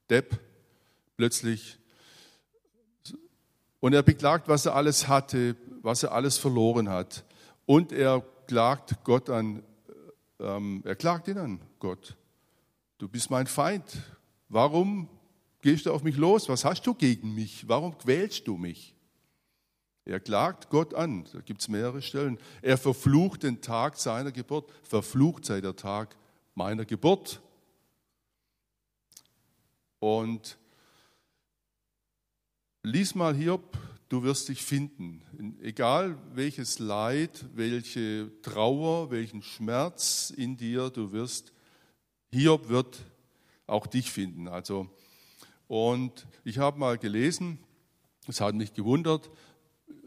Depp, 0.10 0.40
plötzlich. 1.18 1.78
Und 3.82 3.92
er 3.92 4.02
beklagt, 4.02 4.48
was 4.48 4.66
er 4.66 4.74
alles 4.74 5.10
hatte, 5.10 5.58
was 5.82 6.02
er 6.04 6.14
alles 6.14 6.38
verloren 6.38 6.90
hat. 6.90 7.26
Und 7.66 7.92
er 7.92 8.22
klagt 8.48 9.04
Gott 9.04 9.30
an, 9.30 9.64
ähm, 10.40 10.82
er 10.86 10.96
klagt 10.96 11.28
ihn 11.28 11.38
an, 11.38 11.60
Gott. 11.80 12.16
Du 12.98 13.10
bist 13.10 13.30
mein 13.30 13.46
Feind. 13.46 13.98
Warum 14.48 15.10
gehst 15.62 15.88
du 15.88 15.92
auf 15.92 16.04
mich 16.04 16.16
los? 16.16 16.48
Was 16.48 16.64
hast 16.64 16.88
du 16.88 16.94
gegen 16.94 17.36
mich? 17.36 17.68
Warum 17.68 17.98
quälst 17.98 18.48
du 18.48 18.56
mich? 18.56 18.95
Er 20.06 20.20
klagt 20.20 20.70
Gott 20.70 20.94
an. 20.94 21.26
Da 21.34 21.42
gibt 21.42 21.62
es 21.62 21.68
mehrere 21.68 22.02
Stellen. 22.02 22.38
Er 22.62 22.78
verflucht 22.78 23.42
den 23.42 23.62
Tag 23.62 23.98
seiner 23.98 24.32
Geburt. 24.32 24.72
Verflucht 24.84 25.46
sei 25.46 25.62
der 25.62 25.76
Tag 25.76 26.16
meiner 26.54 26.86
Geburt. 26.86 27.42
Und 30.00 30.60
lies 32.84 33.16
mal 33.16 33.36
Hiob, 33.36 33.76
du 34.10 34.22
wirst 34.22 34.50
dich 34.50 34.62
finden. 34.62 35.58
Egal 35.64 36.20
welches 36.36 36.78
Leid, 36.78 37.44
welche 37.56 38.32
Trauer, 38.44 39.10
welchen 39.10 39.42
Schmerz 39.42 40.30
in 40.30 40.56
dir 40.56 40.92
du 40.92 41.12
wirst, 41.12 41.52
Hiob 42.32 42.70
wird 42.70 43.00
auch 43.66 43.88
dich 43.88 44.12
finden. 44.12 44.48
Also, 44.48 44.88
und 45.68 46.28
ich 46.44 46.60
habe 46.60 46.78
mal 46.78 47.00
gelesen, 47.00 47.58
es 48.28 48.40
hat 48.42 48.54
mich 48.54 48.74
gewundert, 48.74 49.32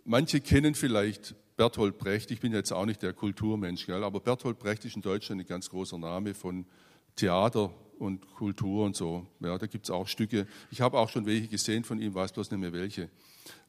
manche 0.08 0.40
kennen 0.40 0.74
vielleicht 0.74 1.34
Bertolt 1.56 1.98
Brecht, 1.98 2.30
ich 2.30 2.40
bin 2.40 2.52
jetzt 2.52 2.72
auch 2.72 2.86
nicht 2.86 3.02
der 3.02 3.12
Kulturmensch, 3.12 3.86
gell, 3.86 4.02
aber 4.02 4.20
Bertolt 4.20 4.58
Brecht 4.58 4.84
ist 4.84 4.96
in 4.96 5.02
Deutschland 5.02 5.40
ein 5.40 5.46
ganz 5.46 5.68
großer 5.68 5.98
Name 5.98 6.34
von 6.34 6.66
Theater 7.14 7.72
und 7.98 8.26
Kultur 8.34 8.84
und 8.84 8.96
so. 8.96 9.26
Ja, 9.40 9.58
da 9.58 9.66
gibt 9.66 9.84
es 9.84 9.90
auch 9.90 10.06
Stücke. 10.06 10.46
Ich 10.70 10.80
habe 10.80 10.98
auch 10.98 11.08
schon 11.08 11.26
welche 11.26 11.48
gesehen 11.48 11.84
von 11.84 12.00
ihm, 12.00 12.14
weiß 12.14 12.32
bloß 12.32 12.50
nicht 12.50 12.60
mehr 12.60 12.72
welche. 12.72 13.10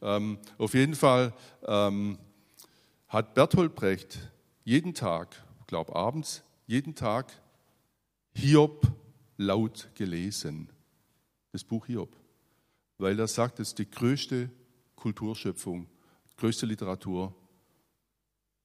Ähm, 0.02 0.38
auf 0.58 0.76
jeden 0.76 0.96
Fall 0.96 1.34
ähm, 1.66 2.18
hat 3.08 3.34
Bertolt 3.34 3.76
Brecht 3.76 4.20
jeden 4.64 4.94
Tag, 4.94 5.36
ich 5.62 5.68
glaube 5.68 5.96
abends, 5.96 6.44
jeden 6.68 6.94
Tag 6.94 7.34
Hiob 8.34 8.88
laut 9.38 9.90
gelesen. 9.96 10.70
Das 11.52 11.64
Buch 11.64 11.88
Hiob. 11.88 12.16
Weil 13.00 13.20
er 13.20 13.28
sagt, 13.28 13.60
es 13.60 13.70
ist 13.70 13.80
die 13.80 13.90
größte 13.90 14.52
Kulturschöpfung, 14.96 15.88
größte 16.40 16.66
Literatur, 16.66 17.36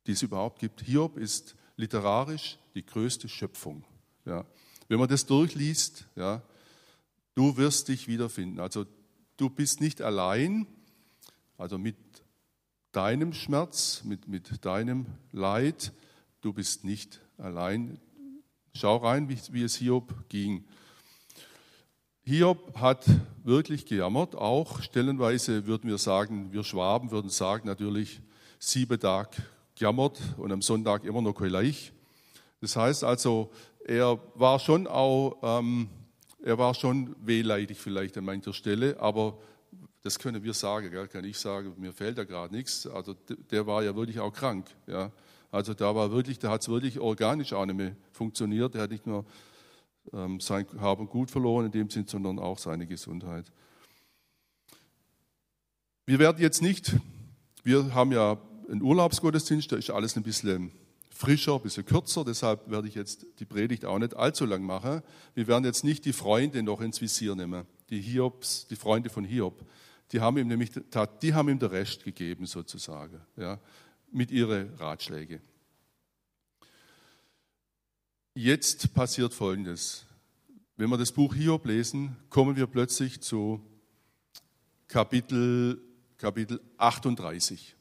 die 0.06 0.12
es 0.12 0.22
überhaupt 0.22 0.60
gibt. 0.60 0.80
Hiob 0.82 1.16
ist 1.16 1.56
literarisch 1.76 2.58
die 2.74 2.87
größte 2.87 3.28
Schöpfung. 3.28 3.84
Ja. 4.24 4.46
Wenn 4.88 4.98
man 4.98 5.08
das 5.08 5.26
durchliest, 5.26 6.06
ja, 6.14 6.42
du 7.34 7.56
wirst 7.56 7.88
dich 7.88 8.06
wiederfinden. 8.06 8.60
Also 8.60 8.87
du 9.37 9.50
bist 9.50 9.80
nicht 9.80 10.02
allein, 10.02 10.66
also 11.58 11.78
mit 11.78 11.96
deinem 12.92 13.32
Schmerz, 13.32 14.02
mit, 14.04 14.28
mit 14.28 14.64
deinem 14.64 15.06
Leid, 15.32 15.92
du 16.42 16.52
bist 16.52 16.84
nicht 16.84 17.20
allein. 17.38 17.98
Schau 18.72 18.98
rein, 18.98 19.28
wie, 19.28 19.38
wie 19.50 19.62
es 19.62 19.76
Hiob 19.76 20.28
ging. 20.28 20.64
Hiob 22.26 22.74
hat 22.76 23.04
wirklich 23.42 23.84
gejammert, 23.84 24.34
auch 24.34 24.80
stellenweise 24.80 25.66
würden 25.66 25.90
wir 25.90 25.98
sagen, 25.98 26.54
wir 26.54 26.64
Schwaben 26.64 27.10
würden 27.10 27.28
sagen 27.28 27.68
natürlich, 27.68 28.22
sieben 28.58 28.98
Tage 28.98 29.42
gejammert 29.74 30.18
und 30.38 30.50
am 30.50 30.62
Sonntag 30.62 31.04
immer 31.04 31.20
noch 31.20 31.34
gleich. 31.34 31.92
Das 32.62 32.76
heißt 32.76 33.04
also, 33.04 33.50
er 33.84 34.18
war 34.37 34.58
schon 34.58 34.87
auch, 34.87 35.37
ähm, 35.42 35.90
er 36.42 36.56
war 36.56 36.72
schon 36.72 37.14
wehleidig 37.20 37.78
vielleicht 37.78 38.16
an 38.16 38.24
mancher 38.24 38.54
Stelle, 38.54 38.98
aber 38.98 39.37
das 40.00 40.18
können 40.18 40.42
wir 40.42 40.54
sagen, 40.54 40.90
gell? 40.90 41.08
kann 41.08 41.24
ich 41.24 41.37
sagen, 41.37 41.74
mir 41.76 41.92
fällt 41.92 42.16
da 42.16 42.24
gerade 42.24 42.54
nichts. 42.54 42.87
Also 42.87 43.14
der 43.50 43.66
war 43.66 43.84
ja 43.84 43.94
wirklich 43.94 44.18
auch 44.18 44.32
krank. 44.32 44.66
Ja? 44.87 45.12
Also 45.50 45.74
da 45.74 45.94
war 45.94 46.10
wirklich, 46.10 46.38
da 46.38 46.48
hat 46.48 46.62
es 46.62 46.70
wirklich 46.70 46.98
organisch 47.00 47.52
auch 47.52 47.66
nicht 47.66 47.76
mehr 47.76 47.94
funktioniert. 48.12 48.74
Er 48.76 48.82
hat 48.82 48.90
nicht 48.90 49.06
nur 49.06 49.26
ähm, 50.12 50.40
sein 50.40 50.66
Hab 50.80 51.00
und 51.00 51.10
Gut 51.10 51.30
verloren 51.30 51.66
in 51.66 51.72
dem 51.72 51.90
Sinn, 51.90 52.06
sondern 52.06 52.38
auch 52.38 52.58
seine 52.58 52.86
Gesundheit. 52.86 53.50
Wir 56.06 56.18
werden 56.18 56.40
jetzt 56.40 56.60
nicht, 56.60 56.96
wir 57.62 57.94
haben 57.94 58.12
ja 58.12 58.38
einen 58.70 58.82
Urlaubsgottesdienst, 58.82 59.72
da 59.72 59.76
ist 59.76 59.90
alles 59.90 60.16
ein 60.16 60.22
bisschen 60.22 60.72
frischer, 61.10 61.54
ein 61.54 61.62
bisschen 61.62 61.86
kürzer, 61.86 62.24
deshalb 62.24 62.70
werde 62.70 62.88
ich 62.88 62.94
jetzt 62.94 63.26
die 63.38 63.44
Predigt 63.44 63.84
auch 63.84 63.98
nicht 63.98 64.14
allzu 64.14 64.44
lang 64.44 64.62
machen. 64.62 65.02
Wir 65.34 65.46
werden 65.46 65.64
jetzt 65.64 65.84
nicht 65.84 66.04
die 66.04 66.12
Freunde 66.12 66.62
noch 66.62 66.80
ins 66.80 67.00
Visier 67.00 67.34
nehmen, 67.34 67.64
die 67.88 68.00
Hiobs, 68.00 68.66
die 68.66 68.76
Freunde 68.76 69.10
von 69.10 69.24
Hiob. 69.24 69.64
Die 70.12 70.20
haben 70.20 70.36
ihm 70.36 70.48
nämlich, 70.48 70.72
die 71.22 71.34
haben 71.34 71.48
ihm 71.48 71.58
der 71.58 71.72
Rest 71.72 72.04
gegeben 72.04 72.46
sozusagen, 72.46 73.20
ja, 73.36 73.58
mit 74.10 74.30
ihren 74.30 74.74
Ratschlägen. 74.74 75.40
Jetzt 78.36 78.92
passiert 78.94 79.32
Folgendes. 79.32 80.06
Wenn 80.76 80.90
wir 80.90 80.98
das 80.98 81.12
Buch 81.12 81.36
Hiob 81.36 81.66
lesen, 81.66 82.16
kommen 82.30 82.56
wir 82.56 82.66
plötzlich 82.66 83.20
zu 83.20 83.64
Kapitel 84.88 85.80
Kapitel 86.16 86.60
38. 86.78 87.76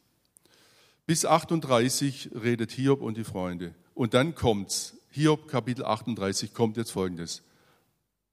Bis 1.07 1.25
38 1.25 2.29
redet 2.35 2.69
Hiob 2.71 3.01
und 3.01 3.17
die 3.17 3.23
Freunde. 3.23 3.73
Und 3.95 4.13
dann 4.13 4.35
kommt's. 4.35 4.95
Hiob 5.09 5.47
Kapitel 5.47 5.85
38 5.85 6.53
kommt 6.53 6.77
jetzt 6.77 6.91
folgendes. 6.91 7.41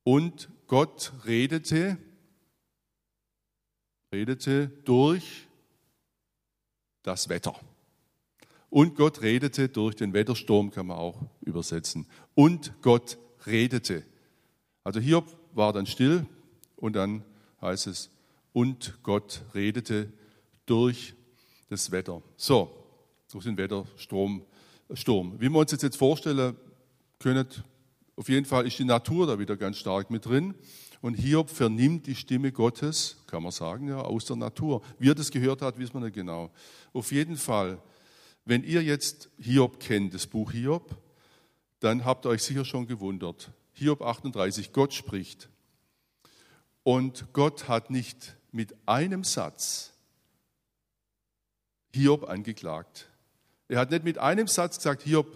Und 0.02 0.50
Gott 0.66 1.12
redete, 1.24 1.96
redete 4.12 4.68
durch 4.84 5.48
das 7.02 7.30
Wetter. 7.30 7.58
Und 8.70 8.94
Gott 8.94 9.20
redete 9.22 9.68
durch 9.68 9.96
den 9.96 10.12
Wettersturm, 10.12 10.70
kann 10.70 10.86
man 10.86 10.96
auch 10.96 11.20
übersetzen. 11.42 12.06
Und 12.34 12.72
Gott 12.82 13.18
redete. 13.46 14.04
Also 14.84 15.00
Hiob 15.00 15.26
war 15.52 15.72
dann 15.72 15.86
still 15.86 16.24
und 16.76 16.94
dann 16.96 17.24
heißt 17.60 17.88
es, 17.88 18.10
und 18.52 18.98
Gott 19.02 19.42
redete 19.54 20.12
durch 20.66 21.14
das 21.68 21.90
Wetter. 21.90 22.22
So, 22.36 22.70
durch 23.30 23.44
den 23.44 23.56
Wettersturm. 23.56 24.42
Sturm. 24.94 25.40
Wie 25.40 25.48
wir 25.48 25.58
uns 25.58 25.70
das 25.70 25.82
jetzt 25.82 25.96
vorstellen 25.96 26.56
können, 27.18 27.46
auf 28.16 28.28
jeden 28.28 28.46
Fall 28.46 28.66
ist 28.66 28.78
die 28.78 28.84
Natur 28.84 29.26
da 29.26 29.38
wieder 29.38 29.56
ganz 29.56 29.78
stark 29.78 30.10
mit 30.10 30.26
drin. 30.26 30.54
Und 31.00 31.14
Hiob 31.14 31.48
vernimmt 31.48 32.06
die 32.06 32.14
Stimme 32.14 32.52
Gottes, 32.52 33.16
kann 33.26 33.42
man 33.42 33.52
sagen, 33.52 33.88
ja, 33.88 34.02
aus 34.02 34.26
der 34.26 34.36
Natur. 34.36 34.82
Wie 34.98 35.08
er 35.08 35.14
das 35.14 35.30
gehört 35.30 35.62
hat, 35.62 35.78
wissen 35.78 35.94
wir 35.94 36.00
nicht 36.00 36.14
genau. 36.14 36.50
Auf 36.92 37.12
jeden 37.12 37.36
Fall, 37.36 37.80
wenn 38.50 38.64
ihr 38.64 38.82
jetzt 38.82 39.30
Hiob 39.38 39.78
kennt, 39.78 40.12
das 40.12 40.26
Buch 40.26 40.50
Hiob, 40.50 40.96
dann 41.78 42.04
habt 42.04 42.26
ihr 42.26 42.30
euch 42.30 42.42
sicher 42.42 42.64
schon 42.64 42.88
gewundert. 42.88 43.52
Hiob 43.74 44.02
38, 44.02 44.72
Gott 44.72 44.92
spricht. 44.92 45.48
Und 46.82 47.32
Gott 47.32 47.68
hat 47.68 47.90
nicht 47.90 48.34
mit 48.50 48.74
einem 48.86 49.22
Satz 49.22 49.92
Hiob 51.94 52.28
angeklagt. 52.28 53.08
Er 53.68 53.78
hat 53.78 53.92
nicht 53.92 54.02
mit 54.02 54.18
einem 54.18 54.48
Satz 54.48 54.78
gesagt, 54.78 55.02
Hiob, 55.02 55.28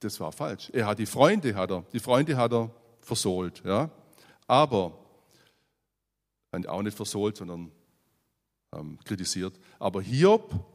das 0.00 0.18
war 0.18 0.32
falsch. 0.32 0.68
Er 0.72 0.86
hat 0.86 0.98
die 0.98 1.06
Freunde, 1.06 1.54
hat 1.54 1.70
er, 1.70 1.84
die 1.92 2.00
Freunde 2.00 2.36
hat 2.36 2.52
er 2.52 2.74
versohlt, 3.02 3.62
ja. 3.64 3.88
Aber, 4.48 4.98
auch 6.50 6.82
nicht 6.82 6.96
versohlt, 6.96 7.36
sondern 7.36 7.70
ähm, 8.72 8.98
kritisiert. 9.04 9.54
Aber 9.78 10.02
Hiob 10.02 10.71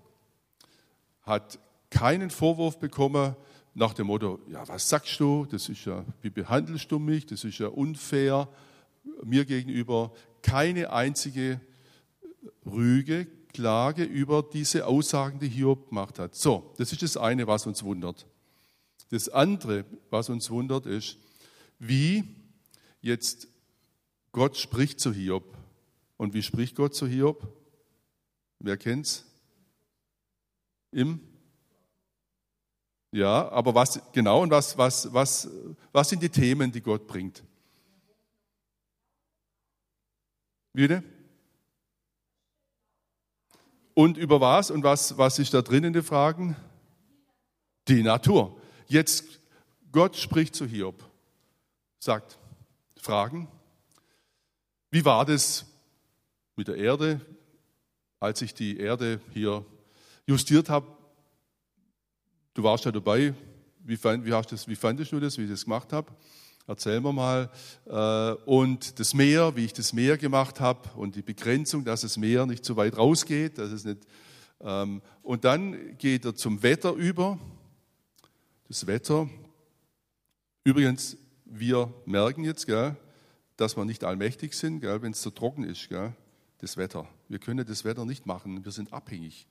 hat 1.28 1.60
keinen 1.90 2.30
Vorwurf 2.30 2.80
bekommen 2.80 3.36
nach 3.74 3.94
dem 3.94 4.08
Motto, 4.08 4.40
ja, 4.52 4.68
was 4.68 4.90
sagst 4.90 5.20
du? 5.20 5.46
Das 5.46 5.70
ist 5.70 5.86
ja, 5.86 6.04
wie 6.22 6.32
behandelst 6.32 6.92
du 6.92 6.98
mich? 6.98 7.28
Das 7.28 7.44
ist 7.44 7.60
ja 7.60 7.68
unfair 7.68 8.50
mir 9.24 9.46
gegenüber. 9.46 10.12
Keine 10.42 10.92
einzige 10.92 11.62
Rüge, 12.66 13.28
Klage 13.54 14.04
über 14.04 14.44
diese 14.44 14.88
Aussagen, 14.88 15.40
die 15.40 15.48
Hiob 15.48 15.90
gemacht 15.90 16.20
hat. 16.20 16.36
So, 16.36 16.74
das 16.78 16.92
ist 16.92 17.04
das 17.04 17.18
eine, 17.18 17.48
was 17.48 17.68
uns 17.68 17.84
wundert. 17.84 18.26
Das 19.10 19.30
andere, 19.30 19.86
was 20.10 20.30
uns 20.30 20.50
wundert, 20.50 20.86
ist, 20.86 21.18
wie 21.80 22.24
jetzt 23.02 23.48
Gott 24.32 24.58
spricht 24.58 25.00
zu 25.00 25.14
Hiob. 25.14 25.56
Und 26.18 26.34
wie 26.34 26.44
spricht 26.44 26.76
Gott 26.76 26.96
zu 26.96 27.08
Hiob? 27.08 27.48
Wer 28.60 28.78
kennt's? 28.78 29.26
Im? 30.98 31.22
Ja, 33.12 33.50
aber 33.50 33.76
was 33.76 34.02
genau 34.14 34.42
und 34.42 34.50
was, 34.50 34.80
was, 34.80 35.14
was, 35.14 35.48
was 35.92 36.10
sind 36.10 36.24
die 36.24 36.30
Themen, 36.30 36.72
die 36.72 36.82
Gott 36.82 37.06
bringt? 37.06 37.44
Wieder? 40.74 41.04
Und 43.94 44.18
über 44.18 44.42
was 44.42 44.72
und 44.72 44.84
was, 44.84 45.20
was 45.20 45.38
ist 45.38 45.54
da 45.54 45.62
drin 45.62 45.84
in 45.84 45.94
den 45.94 46.02
Fragen? 46.02 46.56
Die 47.88 48.02
Natur. 48.02 48.60
Jetzt, 48.88 49.40
Gott 49.92 50.16
spricht 50.16 50.56
zu 50.56 50.66
Hiob, 50.66 51.04
sagt, 52.00 52.40
Fragen. 53.00 53.48
Wie 54.90 55.06
war 55.06 55.26
das 55.26 55.68
mit 56.56 56.68
der 56.68 56.78
Erde, 56.78 57.22
als 58.20 58.42
ich 58.42 58.56
die 58.56 58.80
Erde 58.80 59.22
hier 59.32 59.64
justiert 60.28 60.70
habe? 60.70 60.86
Du 62.54 62.64
warst 62.64 62.86
ja 62.86 62.92
dabei. 62.92 63.34
Wie, 63.84 63.98
fand, 63.98 64.26
wie, 64.26 64.34
hast 64.34 64.52
das, 64.52 64.68
wie 64.68 64.76
fandest 64.76 65.12
du 65.12 65.20
das, 65.20 65.38
wie 65.38 65.44
ich 65.44 65.50
das 65.50 65.64
gemacht 65.64 65.94
habe? 65.94 66.12
Erzähl 66.68 67.00
mir 67.00 67.14
mal. 67.14 67.50
Äh, 67.86 68.34
und 68.46 69.00
das 69.00 69.14
Meer, 69.14 69.56
wie 69.56 69.66
ich 69.66 69.74
das 69.74 69.94
Meer 69.94 70.18
gemacht 70.18 70.60
habe 70.60 70.90
und 70.98 71.16
die 71.16 71.22
Begrenzung, 71.22 71.86
dass 71.86 72.02
das 72.02 72.18
Meer 72.18 72.46
nicht 72.46 72.66
zu 72.66 72.76
weit 72.76 72.98
rausgeht, 72.98 73.58
dass 73.58 73.72
es 73.72 73.86
nicht. 73.86 74.06
Ähm, 74.60 75.02
und 75.24 75.46
dann 75.46 75.98
geht 75.98 76.26
er 76.26 76.36
zum 76.36 76.62
Wetter 76.62 76.92
über 76.94 77.40
das 78.68 78.86
Wetter. 78.86 79.30
Übrigens, 80.66 81.16
wir 81.46 81.94
merken 82.06 82.44
jetzt, 82.44 82.66
gell, 82.66 82.98
dass 83.56 83.78
wir 83.78 83.86
nicht 83.86 84.04
allmächtig 84.04 84.54
sind, 84.54 84.84
wenn 84.84 85.14
es 85.14 85.22
so 85.22 85.30
trocken 85.30 85.64
ist, 85.64 85.88
gell, 85.88 86.14
das 86.58 86.76
Wetter. 86.76 87.08
Wir 87.30 87.40
können 87.40 87.66
das 87.66 87.86
Wetter 87.86 88.04
nicht 88.04 88.26
machen, 88.26 88.66
wir 88.66 88.72
sind 88.74 88.92
abhängig. 88.92 89.48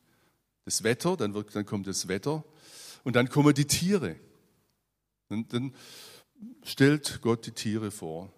Das 0.67 0.83
Wetter, 0.83 1.17
dann, 1.17 1.33
wird, 1.33 1.55
dann 1.55 1.65
kommt 1.65 1.87
das 1.87 2.09
Wetter 2.09 2.45
und 3.05 3.15
dann 3.15 3.29
kommen 3.29 3.55
die 3.55 3.67
Tiere. 3.67 4.17
Und 5.29 5.53
dann 5.53 5.73
stellt 6.65 7.21
Gott 7.23 7.47
die 7.47 7.53
Tiere 7.53 7.93
vor. 7.93 8.33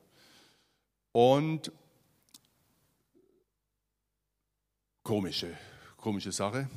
Und 1.13 1.73
komische, 5.03 5.57
komische 5.97 6.31
Sache. 6.31 6.69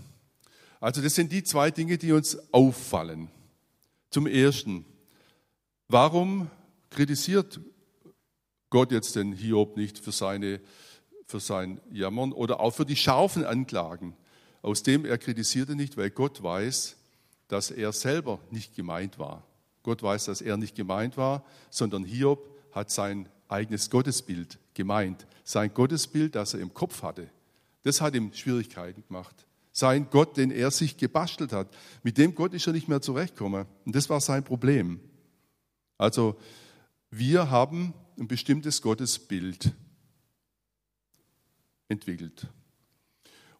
Also 0.79 1.01
das 1.01 1.15
sind 1.15 1.33
die 1.33 1.43
zwei 1.43 1.69
Dinge, 1.69 1.97
die 1.97 2.13
uns 2.13 2.37
auffallen. 2.53 3.29
Zum 4.09 4.27
Ersten, 4.27 4.85
warum 5.89 6.49
kritisiert 6.89 7.59
Gott 8.69 8.93
jetzt 8.93 9.17
den 9.17 9.33
Hiob 9.33 9.75
nicht 9.75 9.99
für, 9.99 10.13
seine, 10.13 10.61
für 11.27 11.41
sein 11.41 11.81
Jammern 11.91 12.31
oder 12.31 12.61
auch 12.61 12.71
für 12.71 12.85
die 12.85 12.95
scharfen 12.95 13.43
Anklagen? 13.43 14.15
Aus 14.61 14.83
dem 14.83 15.05
er 15.05 15.17
kritisierte 15.17 15.75
nicht, 15.75 15.97
weil 15.97 16.09
Gott 16.09 16.41
weiß, 16.43 16.95
dass 17.47 17.71
er 17.71 17.91
selber 17.93 18.39
nicht 18.51 18.75
gemeint 18.75 19.19
war. 19.19 19.45
Gott 19.83 20.03
weiß, 20.03 20.25
dass 20.25 20.41
er 20.41 20.57
nicht 20.57 20.75
gemeint 20.75 21.17
war, 21.17 21.43
sondern 21.69 22.03
Hiob 22.03 22.47
hat 22.71 22.91
sein 22.91 23.27
eigenes 23.47 23.89
Gottesbild 23.89 24.59
gemeint. 24.73 25.25
Sein 25.43 25.73
Gottesbild, 25.73 26.35
das 26.35 26.53
er 26.53 26.59
im 26.59 26.73
Kopf 26.73 27.01
hatte. 27.03 27.29
Das 27.83 27.99
hat 27.99 28.13
ihm 28.15 28.31
Schwierigkeiten 28.33 29.03
gemacht 29.07 29.45
sein 29.71 30.07
Gott, 30.09 30.37
den 30.37 30.51
er 30.51 30.71
sich 30.71 30.97
gebastelt 30.97 31.53
hat. 31.53 31.69
Mit 32.03 32.17
dem 32.17 32.35
Gott 32.35 32.53
ist 32.53 32.67
er 32.67 32.73
nicht 32.73 32.87
mehr 32.87 33.01
zurechtgekommen. 33.01 33.65
Und 33.85 33.95
das 33.95 34.09
war 34.09 34.19
sein 34.19 34.43
Problem. 34.43 34.99
Also 35.97 36.37
wir 37.09 37.49
haben 37.49 37.93
ein 38.17 38.27
bestimmtes 38.27 38.81
Gottesbild 38.81 39.71
entwickelt. 41.87 42.47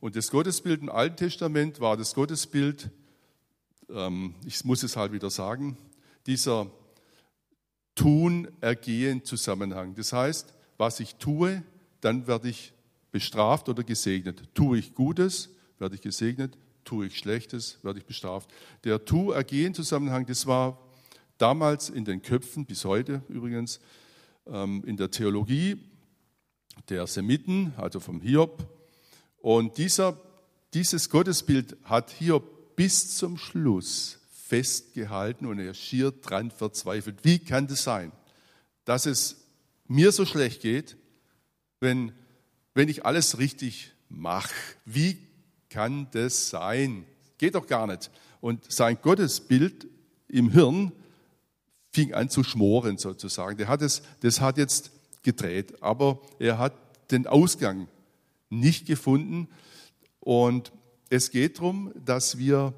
Und 0.01 0.15
das 0.15 0.31
Gottesbild 0.31 0.81
im 0.81 0.89
Alten 0.89 1.15
Testament 1.15 1.79
war 1.79 1.95
das 1.95 2.15
Gottesbild, 2.15 2.89
ähm, 3.87 4.33
ich 4.45 4.65
muss 4.65 4.81
es 4.81 4.97
halt 4.97 5.13
wieder 5.13 5.29
sagen, 5.29 5.77
dieser 6.25 6.71
Tun-Ergehen-Zusammenhang. 7.93 9.93
Das 9.93 10.11
heißt, 10.11 10.55
was 10.77 10.99
ich 10.99 11.17
tue, 11.17 11.63
dann 12.01 12.25
werde 12.25 12.49
ich 12.49 12.73
bestraft 13.11 13.69
oder 13.69 13.83
gesegnet. 13.83 14.41
Tue 14.55 14.79
ich 14.79 14.95
Gutes, 14.95 15.49
werde 15.77 15.93
ich 15.93 16.01
gesegnet, 16.01 16.57
tue 16.83 17.05
ich 17.05 17.19
Schlechtes, 17.19 17.77
werde 17.83 17.99
ich 17.99 18.05
bestraft. 18.05 18.49
Der 18.83 19.05
Tu-Ergehen-Zusammenhang, 19.05 20.25
das 20.25 20.47
war 20.47 20.79
damals 21.37 21.91
in 21.91 22.05
den 22.05 22.23
Köpfen, 22.23 22.65
bis 22.65 22.85
heute 22.85 23.21
übrigens, 23.29 23.79
ähm, 24.47 24.83
in 24.83 24.97
der 24.97 25.11
Theologie 25.11 25.77
der 26.89 27.05
Semiten, 27.05 27.75
also 27.77 27.99
vom 27.99 28.19
Hiob. 28.19 28.80
Und 29.41 29.77
dieser, 29.77 30.17
dieses 30.73 31.09
Gottesbild 31.09 31.77
hat 31.83 32.11
Hiob 32.11 32.75
bis 32.75 33.17
zum 33.17 33.37
Schluss 33.37 34.19
festgehalten 34.31 35.45
und 35.45 35.59
er 35.59 35.73
schier 35.73 36.11
dran 36.11 36.51
verzweifelt. 36.51 37.19
Wie 37.23 37.39
kann 37.39 37.67
das 37.67 37.83
sein, 37.83 38.11
dass 38.85 39.05
es 39.05 39.37
mir 39.87 40.11
so 40.11 40.25
schlecht 40.25 40.61
geht, 40.61 40.97
wenn, 41.79 42.11
wenn 42.73 42.89
ich 42.89 43.05
alles 43.05 43.37
richtig 43.37 43.91
mache? 44.09 44.53
Wie 44.85 45.17
kann 45.69 46.07
das 46.11 46.49
sein? 46.49 47.05
Geht 47.37 47.55
doch 47.55 47.65
gar 47.65 47.87
nicht. 47.87 48.11
Und 48.41 48.71
sein 48.71 48.97
Gottesbild 49.01 49.87
im 50.27 50.51
Hirn 50.51 50.91
fing 51.91 52.13
an 52.13 52.29
zu 52.29 52.43
schmoren 52.43 52.97
sozusagen. 52.97 53.57
Der 53.57 53.67
hat 53.67 53.81
es, 53.81 54.01
das 54.21 54.41
hat 54.41 54.57
jetzt 54.57 54.91
gedreht, 55.23 55.81
aber 55.81 56.19
er 56.39 56.57
hat 56.57 56.73
den 57.11 57.27
Ausgang 57.27 57.87
nicht 58.51 58.85
gefunden. 58.85 59.47
Und 60.19 60.71
es 61.09 61.31
geht 61.31 61.57
darum, 61.57 61.91
dass 62.05 62.37
wir 62.37 62.73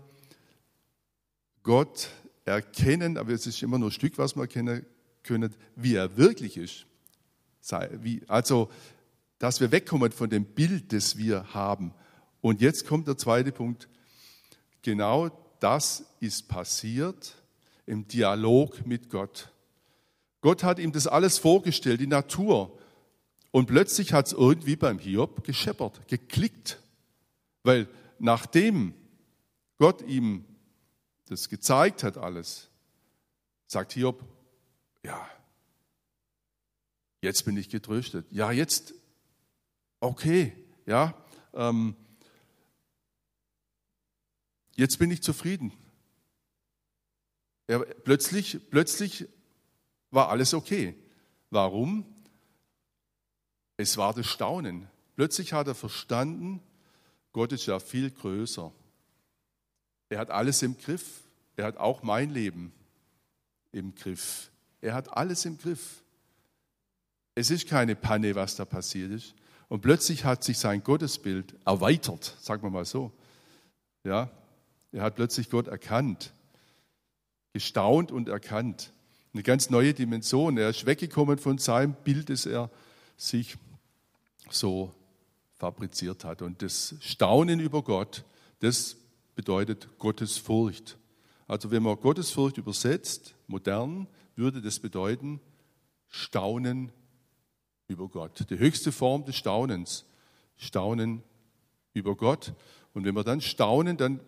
Gott 1.64 2.10
erkennen, 2.46 3.18
aber 3.18 3.32
es 3.32 3.46
ist 3.48 3.62
immer 3.62 3.78
nur 3.78 3.90
ein 3.90 3.94
Stück, 3.94 4.18
was 4.18 4.36
wir 4.36 4.44
erkennen 4.44 4.86
können, 5.24 5.54
wie 5.76 5.96
er 5.96 6.16
wirklich 6.16 6.58
ist. 6.58 6.86
Also, 8.28 8.70
dass 9.40 9.60
wir 9.60 9.72
wegkommen 9.72 10.12
von 10.12 10.30
dem 10.30 10.46
Bild, 10.46 10.94
das 10.94 11.18
wir 11.18 11.54
haben 11.54 11.94
Und 12.42 12.60
jetzt 12.60 12.86
kommt 12.86 13.08
der 13.08 13.18
zweite 13.18 13.54
Punkt. 13.54 13.88
Genau 14.82 15.30
das 15.62 16.04
ist 16.20 16.50
passiert 16.50 17.36
im 17.86 18.06
Dialog 18.08 18.86
mit 18.86 19.10
Gott. 19.10 19.50
Gott 20.42 20.62
hat 20.64 20.78
ihm 20.78 20.92
das 20.92 21.08
alles 21.08 21.38
vorgestellt, 21.38 22.02
die 22.02 22.08
Natur. 22.08 22.78
Und 23.54 23.68
plötzlich 23.68 24.14
hat 24.14 24.26
es 24.26 24.34
irgendwie 24.34 24.76
beim 24.76 24.98
Hiob 24.98 25.44
gescheppert, 25.44 26.08
geklickt. 26.08 26.82
Weil 27.62 27.88
nachdem 28.18 28.96
Gott 29.78 30.02
ihm 30.02 30.44
das 31.28 31.50
gezeigt 31.50 32.02
hat 32.02 32.18
alles, 32.18 32.72
sagt 33.68 33.94
Hiob, 33.94 34.26
ja, 35.04 35.30
jetzt 37.22 37.46
bin 37.46 37.56
ich 37.56 37.70
getröstet. 37.70 38.26
Ja, 38.32 38.52
jetzt, 38.52 38.96
okay, 40.00 40.54
ja, 40.88 41.14
ähm, 41.54 41.96
jetzt 44.76 44.98
bin 44.98 45.12
ich 45.12 45.22
zufrieden. 45.22 45.74
Er, 47.68 47.82
plötzlich, 47.82 48.68
plötzlich 48.72 49.28
war 50.10 50.30
alles 50.30 50.56
okay. 50.56 50.96
Warum? 51.52 52.13
Es 53.78 53.98
war 53.98 54.14
das 54.14 54.28
Staunen. 54.28 54.88
Plötzlich 55.16 55.54
hat 55.54 55.68
er 55.68 55.76
verstanden, 55.76 56.62
Gott 57.32 57.52
ist 57.52 57.66
ja 57.66 57.80
viel 57.80 58.12
größer. 58.12 58.72
Er 60.10 60.20
hat 60.20 60.30
alles 60.30 60.62
im 60.62 60.78
Griff. 60.78 61.24
Er 61.56 61.66
hat 61.66 61.78
auch 61.78 62.04
mein 62.04 62.30
Leben 62.30 62.72
im 63.72 63.96
Griff. 63.96 64.52
Er 64.82 64.94
hat 64.94 65.16
alles 65.16 65.46
im 65.46 65.58
Griff. 65.58 66.04
Es 67.36 67.50
ist 67.50 67.68
keine 67.68 67.96
Panne, 67.96 68.36
was 68.36 68.56
da 68.56 68.66
passiert 68.66 69.12
ist. 69.12 69.34
Und 69.70 69.82
plötzlich 69.82 70.24
hat 70.24 70.44
sich 70.44 70.60
sein 70.60 70.84
Gottesbild 70.84 71.56
erweitert, 71.66 72.38
sagen 72.40 72.62
wir 72.62 72.70
mal 72.70 72.86
so. 72.86 73.12
Ja, 74.04 74.30
er 74.92 75.02
hat 75.02 75.16
plötzlich 75.16 75.50
Gott 75.50 75.68
erkannt, 75.68 76.32
gestaunt 77.54 78.12
und 78.12 78.30
erkannt. 78.30 78.92
Eine 79.34 79.42
ganz 79.42 79.72
neue 79.72 79.96
Dimension. 79.96 80.58
Er 80.58 80.70
ist 80.70 80.86
weggekommen 80.86 81.40
von 81.40 81.58
seinem 81.58 81.96
Bild, 82.04 82.30
das 82.30 82.46
er 82.46 82.70
sich 83.24 83.58
so 84.50 84.94
fabriziert 85.56 86.26
hat. 86.26 86.42
Und 86.42 86.62
das 86.62 86.96
Staunen 87.00 87.60
über 87.60 87.82
Gott, 87.82 88.26
das 88.60 88.98
bedeutet 89.36 89.98
Gottesfurcht. 89.98 90.98
Also 91.48 91.72
wenn 91.72 91.84
man 91.84 92.00
Gottesfurcht 92.00 92.58
übersetzt, 92.58 93.36
modern, 93.48 94.08
würde 94.36 94.62
das 94.62 94.80
bedeuten 94.80 95.40
Staunen 96.10 96.92
über 97.88 98.08
Gott. 98.10 98.50
Die 98.50 98.58
höchste 98.58 98.92
Form 98.92 99.26
des 99.26 99.36
Staunens. 99.38 100.06
Staunen 100.58 101.24
über 101.94 102.16
Gott. 102.16 102.54
Und 102.94 103.06
wenn 103.06 103.16
wir 103.16 103.24
dann 103.24 103.42
staunen, 103.42 103.98
dann 103.98 104.20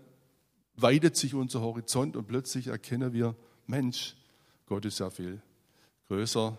weitet 0.76 1.16
sich 1.16 1.34
unser 1.34 1.62
Horizont 1.62 2.16
und 2.16 2.28
plötzlich 2.28 2.68
erkennen 2.68 3.14
wir, 3.14 3.36
Mensch, 3.68 4.16
Gott 4.66 4.86
ist 4.86 5.00
ja 5.00 5.10
viel 5.10 5.42
größer. 6.08 6.58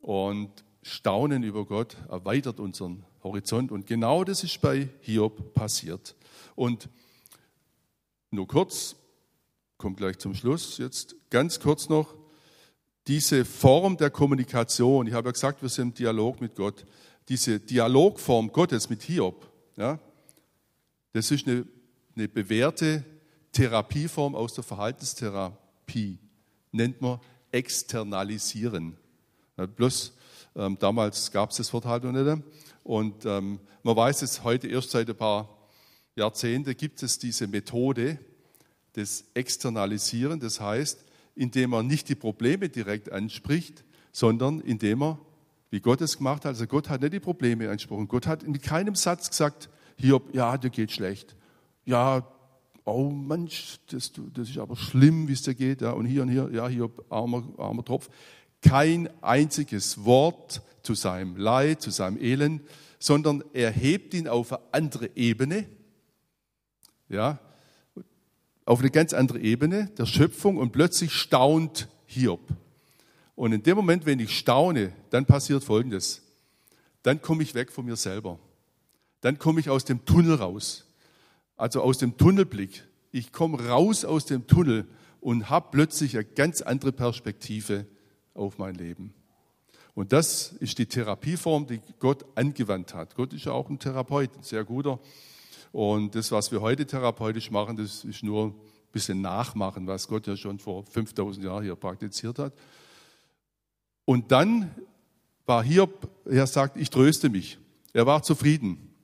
Und 0.00 0.65
Staunen 0.86 1.42
über 1.42 1.64
Gott 1.64 1.96
erweitert 2.08 2.60
unseren 2.60 3.04
Horizont. 3.24 3.72
Und 3.72 3.88
genau 3.88 4.22
das 4.22 4.44
ist 4.44 4.60
bei 4.60 4.88
Hiob 5.00 5.52
passiert. 5.52 6.14
Und 6.54 6.88
nur 8.30 8.46
kurz, 8.46 8.94
kommt 9.78 9.96
gleich 9.96 10.18
zum 10.18 10.34
Schluss, 10.36 10.78
jetzt 10.78 11.16
ganz 11.28 11.58
kurz 11.58 11.88
noch, 11.88 12.14
diese 13.08 13.44
Form 13.44 13.96
der 13.96 14.10
Kommunikation, 14.10 15.08
ich 15.08 15.12
habe 15.12 15.28
ja 15.28 15.32
gesagt, 15.32 15.60
wir 15.60 15.68
sind 15.68 15.88
im 15.88 15.94
Dialog 15.94 16.40
mit 16.40 16.54
Gott, 16.54 16.86
diese 17.28 17.58
Dialogform 17.58 18.52
Gottes 18.52 18.88
mit 18.88 19.02
Hiob, 19.02 19.50
ja, 19.76 19.98
das 21.12 21.32
ist 21.32 21.48
eine, 21.48 21.66
eine 22.14 22.28
bewährte 22.28 23.04
Therapieform 23.50 24.36
aus 24.36 24.54
der 24.54 24.62
Verhaltenstherapie, 24.62 26.20
nennt 26.70 27.00
man 27.00 27.18
externalisieren. 27.50 28.96
Bloß 29.56 30.15
ähm, 30.56 30.76
damals 30.78 31.30
gab 31.30 31.50
es 31.50 31.58
das 31.58 31.72
Wort 31.72 31.84
halt 31.84 32.04
noch 32.04 32.12
nicht. 32.12 32.42
Und 32.82 33.24
ähm, 33.26 33.60
man 33.82 33.96
weiß 33.96 34.22
es 34.22 34.42
heute 34.42 34.68
erst 34.68 34.90
seit 34.90 35.08
ein 35.08 35.16
paar 35.16 35.56
Jahrzehnten 36.16 36.74
gibt 36.76 37.02
es 37.02 37.18
diese 37.18 37.46
Methode 37.46 38.18
des 38.96 39.26
Externalisieren. 39.34 40.40
Das 40.40 40.60
heißt, 40.60 41.04
indem 41.34 41.70
man 41.70 41.86
nicht 41.86 42.08
die 42.08 42.14
Probleme 42.14 42.70
direkt 42.70 43.12
anspricht, 43.12 43.84
sondern 44.12 44.60
indem 44.60 45.02
er, 45.02 45.18
wie 45.70 45.80
Gott 45.80 46.00
es 46.00 46.16
gemacht 46.16 46.46
hat, 46.46 46.52
also 46.52 46.66
Gott 46.66 46.88
hat 46.88 47.02
nicht 47.02 47.12
die 47.12 47.20
Probleme 47.20 47.68
angesprochen. 47.68 48.08
Gott 48.08 48.26
hat 48.26 48.48
mit 48.48 48.62
keinem 48.62 48.94
Satz 48.94 49.28
gesagt, 49.28 49.68
hier, 49.98 50.22
ja, 50.32 50.56
dir 50.56 50.70
geht 50.70 50.90
schlecht. 50.90 51.36
Ja, 51.84 52.26
oh 52.86 53.10
Mensch, 53.10 53.78
das, 53.90 54.12
das 54.32 54.48
ist 54.48 54.58
aber 54.58 54.76
schlimm, 54.76 55.28
wie 55.28 55.32
es 55.34 55.42
dir 55.42 55.54
geht. 55.54 55.82
Ja, 55.82 55.90
und 55.90 56.06
hier 56.06 56.22
und 56.22 56.30
hier, 56.30 56.48
ja, 56.50 56.66
hier, 56.66 56.90
armer, 57.10 57.44
armer 57.58 57.84
Tropf. 57.84 58.08
Kein 58.68 59.08
einziges 59.22 60.04
Wort 60.04 60.62
zu 60.82 60.94
seinem 60.94 61.36
Leid, 61.36 61.82
zu 61.82 61.90
seinem 61.90 62.20
Elend, 62.20 62.62
sondern 62.98 63.44
er 63.52 63.70
hebt 63.70 64.14
ihn 64.14 64.28
auf 64.28 64.52
eine 64.52 64.62
andere 64.72 65.10
Ebene. 65.14 65.66
Ja, 67.08 67.38
auf 68.64 68.80
eine 68.80 68.90
ganz 68.90 69.12
andere 69.12 69.38
Ebene 69.38 69.86
der 69.96 70.06
Schöpfung 70.06 70.56
und 70.56 70.72
plötzlich 70.72 71.12
staunt 71.12 71.88
Hiob. 72.06 72.40
Und 73.36 73.52
in 73.52 73.62
dem 73.62 73.76
Moment, 73.76 74.06
wenn 74.06 74.18
ich 74.18 74.36
staune, 74.36 74.92
dann 75.10 75.24
passiert 75.24 75.62
Folgendes. 75.62 76.22
Dann 77.02 77.22
komme 77.22 77.42
ich 77.44 77.54
weg 77.54 77.70
von 77.70 77.84
mir 77.84 77.96
selber. 77.96 78.40
Dann 79.20 79.38
komme 79.38 79.60
ich 79.60 79.70
aus 79.70 79.84
dem 79.84 80.04
Tunnel 80.04 80.34
raus. 80.34 80.84
Also 81.56 81.80
aus 81.80 81.98
dem 81.98 82.16
Tunnelblick. 82.16 82.84
Ich 83.12 83.32
komme 83.32 83.68
raus 83.68 84.04
aus 84.04 84.26
dem 84.26 84.46
Tunnel 84.46 84.86
und 85.20 85.48
habe 85.48 85.68
plötzlich 85.70 86.16
eine 86.16 86.24
ganz 86.24 86.60
andere 86.62 86.92
Perspektive 86.92 87.86
auf 88.36 88.58
mein 88.58 88.74
Leben. 88.74 89.12
Und 89.94 90.12
das 90.12 90.52
ist 90.60 90.78
die 90.78 90.86
Therapieform, 90.86 91.66
die 91.66 91.80
Gott 91.98 92.26
angewandt 92.34 92.94
hat. 92.94 93.14
Gott 93.14 93.32
ist 93.32 93.46
ja 93.46 93.52
auch 93.52 93.70
ein 93.70 93.78
Therapeut, 93.78 94.30
ein 94.36 94.42
sehr 94.42 94.62
guter. 94.62 95.00
Und 95.72 96.14
das, 96.14 96.30
was 96.32 96.52
wir 96.52 96.60
heute 96.60 96.86
therapeutisch 96.86 97.50
machen, 97.50 97.76
das 97.76 98.04
ist 98.04 98.22
nur 98.22 98.48
ein 98.48 98.54
bisschen 98.92 99.20
nachmachen, 99.20 99.86
was 99.86 100.06
Gott 100.06 100.26
ja 100.26 100.36
schon 100.36 100.58
vor 100.58 100.84
5000 100.84 101.44
Jahren 101.44 101.64
hier 101.64 101.76
praktiziert 101.76 102.38
hat. 102.38 102.52
Und 104.04 104.30
dann 104.30 104.74
war 105.46 105.62
Hiob, 105.62 106.08
er 106.26 106.46
sagt, 106.46 106.76
ich 106.76 106.90
tröste 106.90 107.28
mich. 107.28 107.58
Er 107.92 108.06
war 108.06 108.22
zufrieden. 108.22 108.94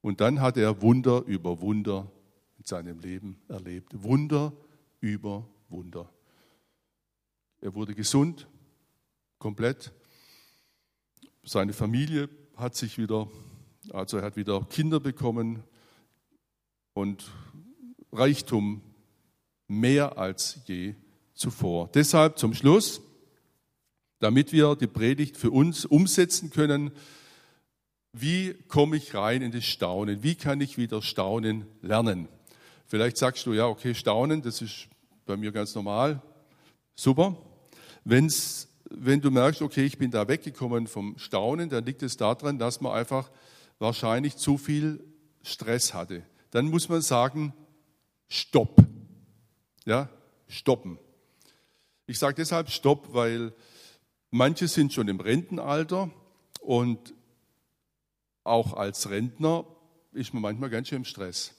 Und 0.00 0.20
dann 0.20 0.40
hat 0.40 0.56
er 0.56 0.80
Wunder 0.80 1.22
über 1.26 1.60
Wunder 1.60 2.10
in 2.58 2.64
seinem 2.64 2.98
Leben 3.00 3.36
erlebt. 3.48 4.02
Wunder 4.02 4.52
über 5.00 5.46
Wunder. 5.68 6.08
Er 7.60 7.74
wurde 7.74 7.94
gesund, 7.94 8.48
komplett. 9.42 9.90
Seine 11.42 11.72
Familie 11.72 12.28
hat 12.56 12.76
sich 12.76 12.96
wieder, 12.96 13.28
also 13.92 14.18
er 14.18 14.22
hat 14.22 14.36
wieder 14.36 14.64
Kinder 14.70 15.00
bekommen, 15.00 15.64
und 16.94 17.30
Reichtum 18.12 18.82
mehr 19.66 20.16
als 20.16 20.60
je 20.66 20.94
zuvor. 21.34 21.90
Deshalb 21.92 22.38
zum 22.38 22.54
Schluss, 22.54 23.00
damit 24.20 24.52
wir 24.52 24.76
die 24.76 24.86
Predigt 24.86 25.36
für 25.36 25.50
uns 25.50 25.86
umsetzen 25.86 26.50
können, 26.50 26.92
wie 28.12 28.54
komme 28.68 28.96
ich 28.96 29.12
rein 29.14 29.42
in 29.42 29.50
das 29.50 29.64
Staunen? 29.64 30.22
Wie 30.22 30.36
kann 30.36 30.60
ich 30.60 30.76
wieder 30.76 31.02
Staunen 31.02 31.64
lernen? 31.80 32.28
Vielleicht 32.86 33.16
sagst 33.16 33.46
du, 33.46 33.54
ja, 33.54 33.66
okay, 33.66 33.94
Staunen, 33.94 34.42
das 34.42 34.62
ist 34.62 34.86
bei 35.24 35.36
mir 35.36 35.50
ganz 35.50 35.74
normal. 35.74 36.22
Super. 36.94 37.36
Wenn's, 38.04 38.68
wenn 38.96 39.20
du 39.20 39.30
merkst, 39.30 39.62
okay, 39.62 39.84
ich 39.84 39.98
bin 39.98 40.10
da 40.10 40.28
weggekommen 40.28 40.86
vom 40.86 41.18
Staunen, 41.18 41.68
dann 41.68 41.84
liegt 41.84 42.02
es 42.02 42.16
daran, 42.16 42.58
dass 42.58 42.80
man 42.80 42.92
einfach 42.92 43.30
wahrscheinlich 43.78 44.36
zu 44.36 44.58
viel 44.58 45.02
Stress 45.42 45.94
hatte 45.94 46.22
dann 46.52 46.68
muss 46.68 46.88
man 46.88 47.00
sagen, 47.00 47.52
stopp. 48.28 48.84
Ja, 49.84 50.08
stoppen. 50.46 50.98
Ich 52.06 52.18
sage 52.18 52.34
deshalb 52.36 52.70
stopp, 52.70 53.12
weil 53.14 53.52
manche 54.30 54.68
sind 54.68 54.92
schon 54.92 55.08
im 55.08 55.18
Rentenalter 55.18 56.10
und 56.60 57.14
auch 58.44 58.74
als 58.74 59.08
Rentner 59.08 59.64
ist 60.12 60.34
man 60.34 60.42
manchmal 60.42 60.68
ganz 60.68 60.88
schön 60.88 60.98
im 60.98 61.04
Stress. 61.04 61.54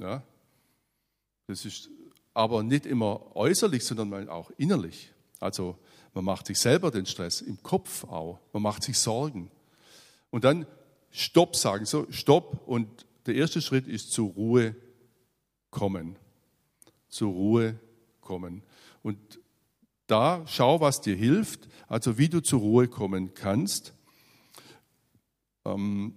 Ja, 0.00 0.24
das 1.46 1.64
ist 1.64 1.88
aber 2.34 2.62
nicht 2.62 2.86
immer 2.86 3.36
äußerlich, 3.36 3.84
sondern 3.84 4.28
auch 4.28 4.50
innerlich. 4.56 5.12
Also 5.38 5.78
man 6.14 6.24
macht 6.24 6.46
sich 6.46 6.58
selber 6.58 6.90
den 6.90 7.06
Stress, 7.06 7.40
im 7.40 7.62
Kopf 7.62 8.04
auch. 8.04 8.40
Man 8.52 8.62
macht 8.62 8.82
sich 8.82 8.98
Sorgen. 8.98 9.50
Und 10.30 10.44
dann 10.44 10.66
Stopp 11.10 11.56
sagen, 11.56 11.86
so 11.86 12.06
Stopp 12.10 12.66
und 12.66 13.06
der 13.26 13.34
erste 13.34 13.60
Schritt 13.60 13.86
ist 13.86 14.12
zur 14.12 14.30
Ruhe 14.30 14.74
kommen. 15.70 16.16
Zur 17.08 17.32
Ruhe 17.32 17.78
kommen. 18.20 18.62
Und 19.02 19.18
da 20.06 20.44
schau, 20.46 20.80
was 20.80 21.00
dir 21.00 21.14
hilft, 21.14 21.68
also 21.86 22.18
wie 22.18 22.28
du 22.28 22.40
zur 22.40 22.60
Ruhe 22.60 22.88
kommen 22.88 23.34
kannst. 23.34 23.94
Ähm, 25.64 26.14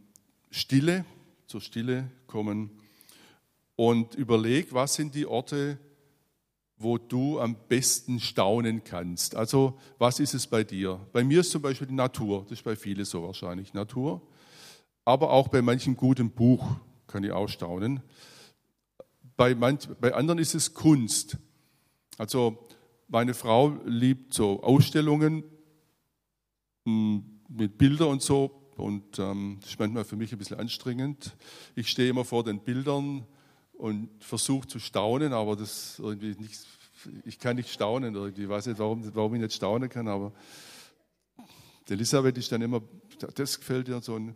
Stille, 0.49 1.06
zur 1.47 1.62
Stille 1.62 2.10
kommen 2.27 2.71
und 3.75 4.15
überleg, 4.15 4.73
was 4.73 4.95
sind 4.95 5.15
die 5.15 5.25
Orte, 5.25 5.77
wo 6.84 6.98
du 6.98 7.39
am 7.39 7.56
besten 7.67 8.19
staunen 8.19 8.84
kannst. 8.84 9.36
Also 9.36 9.80
was 9.98 10.19
ist 10.19 10.34
es 10.34 10.48
bei 10.48 10.63
dir? 10.63 11.00
Bei 11.12 11.24
mir 11.24 11.39
ist 11.39 11.52
zum 11.52 11.62
Beispiel 11.62 11.88
die 11.88 11.93
Natur, 11.93 12.43
das 12.43 12.60
ist 12.60 12.63
bei 12.63 12.76
vielen 12.76 13.06
so 13.06 13.24
wahrscheinlich 13.24 13.74
Natur, 13.74 14.22
aber 15.06 15.32
auch 15.32 15.48
bei 15.48 15.62
manchem 15.62 15.96
guten 15.96 16.30
Buch 16.30 16.63
kann 17.08 17.24
ich 17.24 17.32
auch 17.32 17.48
staunen. 17.48 18.02
Bei, 19.36 19.56
manch, 19.56 19.88
bei 20.00 20.13
anderen 20.13 20.39
ist 20.39 20.54
es 20.54 20.74
Kunst. 20.74 21.38
Also 22.17 22.67
meine 23.08 23.34
Frau 23.34 23.78
liebt 23.86 24.34
so 24.34 24.62
Ausstellungen 24.62 25.43
hm, 26.86 27.41
mit 27.50 27.78
Bildern 27.78 28.10
und 28.10 28.22
so 28.22 28.63
und 28.76 29.19
ähm, 29.19 29.58
das 29.62 29.72
ist 29.72 29.80
manchmal 29.80 30.04
für 30.04 30.15
mich 30.15 30.32
ein 30.32 30.38
bisschen 30.38 30.60
anstrengend. 30.60 31.36
Ich 31.76 31.89
stehe 31.89 32.10
immer 32.10 32.26
vor 32.26 32.43
den 32.43 32.60
Bildern 32.60 33.26
und 33.74 34.10
versuche 34.20 34.68
zu 34.68 34.80
staunen, 34.80 35.34
aber 35.34 35.56
das 35.56 36.00
irgendwie 36.00 36.36
nicht, 36.40 36.60
ich 37.26 37.40
kann 37.40 37.56
nicht 37.56 37.70
staunen 37.70 38.16
irgendwie. 38.16 38.44
Ich 38.44 38.50
weiß 38.50 38.68
nicht, 38.68 38.80
warum, 38.80 39.04
warum 39.16 39.36
ich 39.36 39.42
nicht 39.42 39.54
staunen 39.54 39.90
kann, 39.90 40.08
aber 40.08 40.32
Elisabeth 41.90 42.38
ist 42.38 42.52
dann 42.52 42.62
immer, 42.62 42.82
das 43.36 43.60
gefällt 43.60 43.88
ihr 43.90 44.02
so. 44.02 44.16
Und 44.16 44.36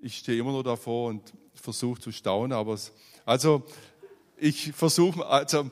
ich 0.00 0.18
stehe 0.18 0.38
immer 0.38 0.52
nur 0.52 0.64
davor 0.64 1.08
und 1.08 1.32
versuche 1.54 2.00
zu 2.00 2.12
staunen, 2.12 2.52
aber 2.52 2.74
es, 2.74 2.92
also 3.24 3.64
ich 4.36 4.72
versuche, 4.72 5.24
also 5.26 5.70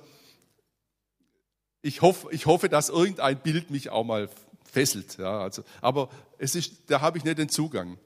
ich 1.82 2.00
hoffe, 2.00 2.28
ich 2.30 2.46
hoffe, 2.46 2.68
dass 2.68 2.88
irgendein 2.88 3.38
Bild 3.40 3.70
mich 3.70 3.90
auch 3.90 4.04
mal 4.04 4.28
fesselt. 4.64 5.18
Ja, 5.18 5.40
also, 5.40 5.64
aber 5.80 6.08
es 6.38 6.54
ist, 6.54 6.74
da 6.86 7.00
habe 7.00 7.18
ich 7.18 7.24
nicht 7.24 7.38
den 7.38 7.48
Zugang. 7.48 7.98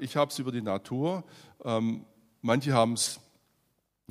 Ich 0.00 0.16
habe 0.16 0.30
es 0.30 0.38
über 0.38 0.50
die 0.50 0.62
Natur. 0.62 1.24
Ähm, 1.64 2.04
manche 2.40 2.72
haben 2.72 2.94
es 2.94 3.20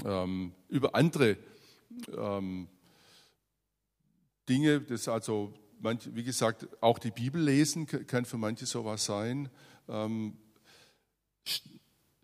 ähm, 0.06 0.54
über 0.70 0.96
andere 0.96 1.38
ähm, 2.18 2.68
Dinge, 4.48 4.82
das 4.82 5.08
also, 5.08 5.54
manch, 5.80 6.10
wie 6.14 6.24
gesagt, 6.24 6.68
auch 6.82 7.00
die 7.00 7.12
Bibel 7.12 7.42
lesen 7.42 7.86
kann 7.86 8.26
für 8.26 8.38
manche 8.38 8.66
sowas 8.66 9.06
sein. 9.06 9.50
Ähm, 9.88 10.38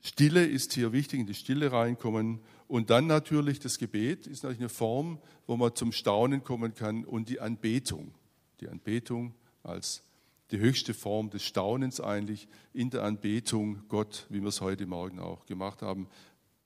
Stille 0.01 0.45
ist 0.45 0.73
hier 0.73 0.93
wichtig, 0.93 1.19
in 1.19 1.25
die 1.25 1.33
Stille 1.33 1.71
reinkommen. 1.71 2.39
Und 2.67 2.89
dann 2.89 3.07
natürlich 3.07 3.59
das 3.59 3.77
Gebet 3.77 4.27
ist 4.27 4.43
natürlich 4.43 4.61
eine 4.61 4.69
Form, 4.69 5.19
wo 5.45 5.57
man 5.57 5.75
zum 5.75 5.91
Staunen 5.91 6.43
kommen 6.43 6.73
kann 6.73 7.05
und 7.05 7.29
die 7.29 7.39
Anbetung. 7.39 8.13
Die 8.59 8.67
Anbetung 8.67 9.33
als 9.63 10.03
die 10.51 10.59
höchste 10.59 10.93
Form 10.93 11.29
des 11.29 11.43
Staunens 11.43 11.99
eigentlich 11.99 12.47
in 12.73 12.89
der 12.89 13.03
Anbetung 13.03 13.83
Gott, 13.89 14.25
wie 14.29 14.41
wir 14.41 14.47
es 14.47 14.61
heute 14.61 14.85
Morgen 14.85 15.19
auch 15.19 15.45
gemacht 15.45 15.81
haben, 15.81 16.07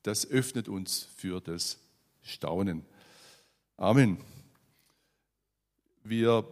das 0.04 0.30
öffnet 0.30 0.68
uns 0.68 1.08
für 1.16 1.42
das 1.42 1.80
Staunen. 2.22 2.86
Amen. 3.78 4.18
Wir, 6.04 6.46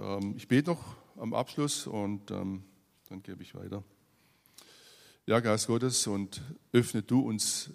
ähm, 0.00 0.34
ich 0.36 0.48
bete 0.48 0.70
noch 0.70 0.96
am 1.16 1.34
Abschluss 1.34 1.86
und 1.86 2.30
ähm, 2.30 2.64
dann 3.08 3.22
gebe 3.22 3.42
ich 3.42 3.54
weiter. 3.54 3.82
Ja, 5.26 5.40
Geist 5.40 5.68
Gottes, 5.68 6.06
und 6.06 6.42
öffne 6.72 7.02
du 7.02 7.20
uns 7.20 7.70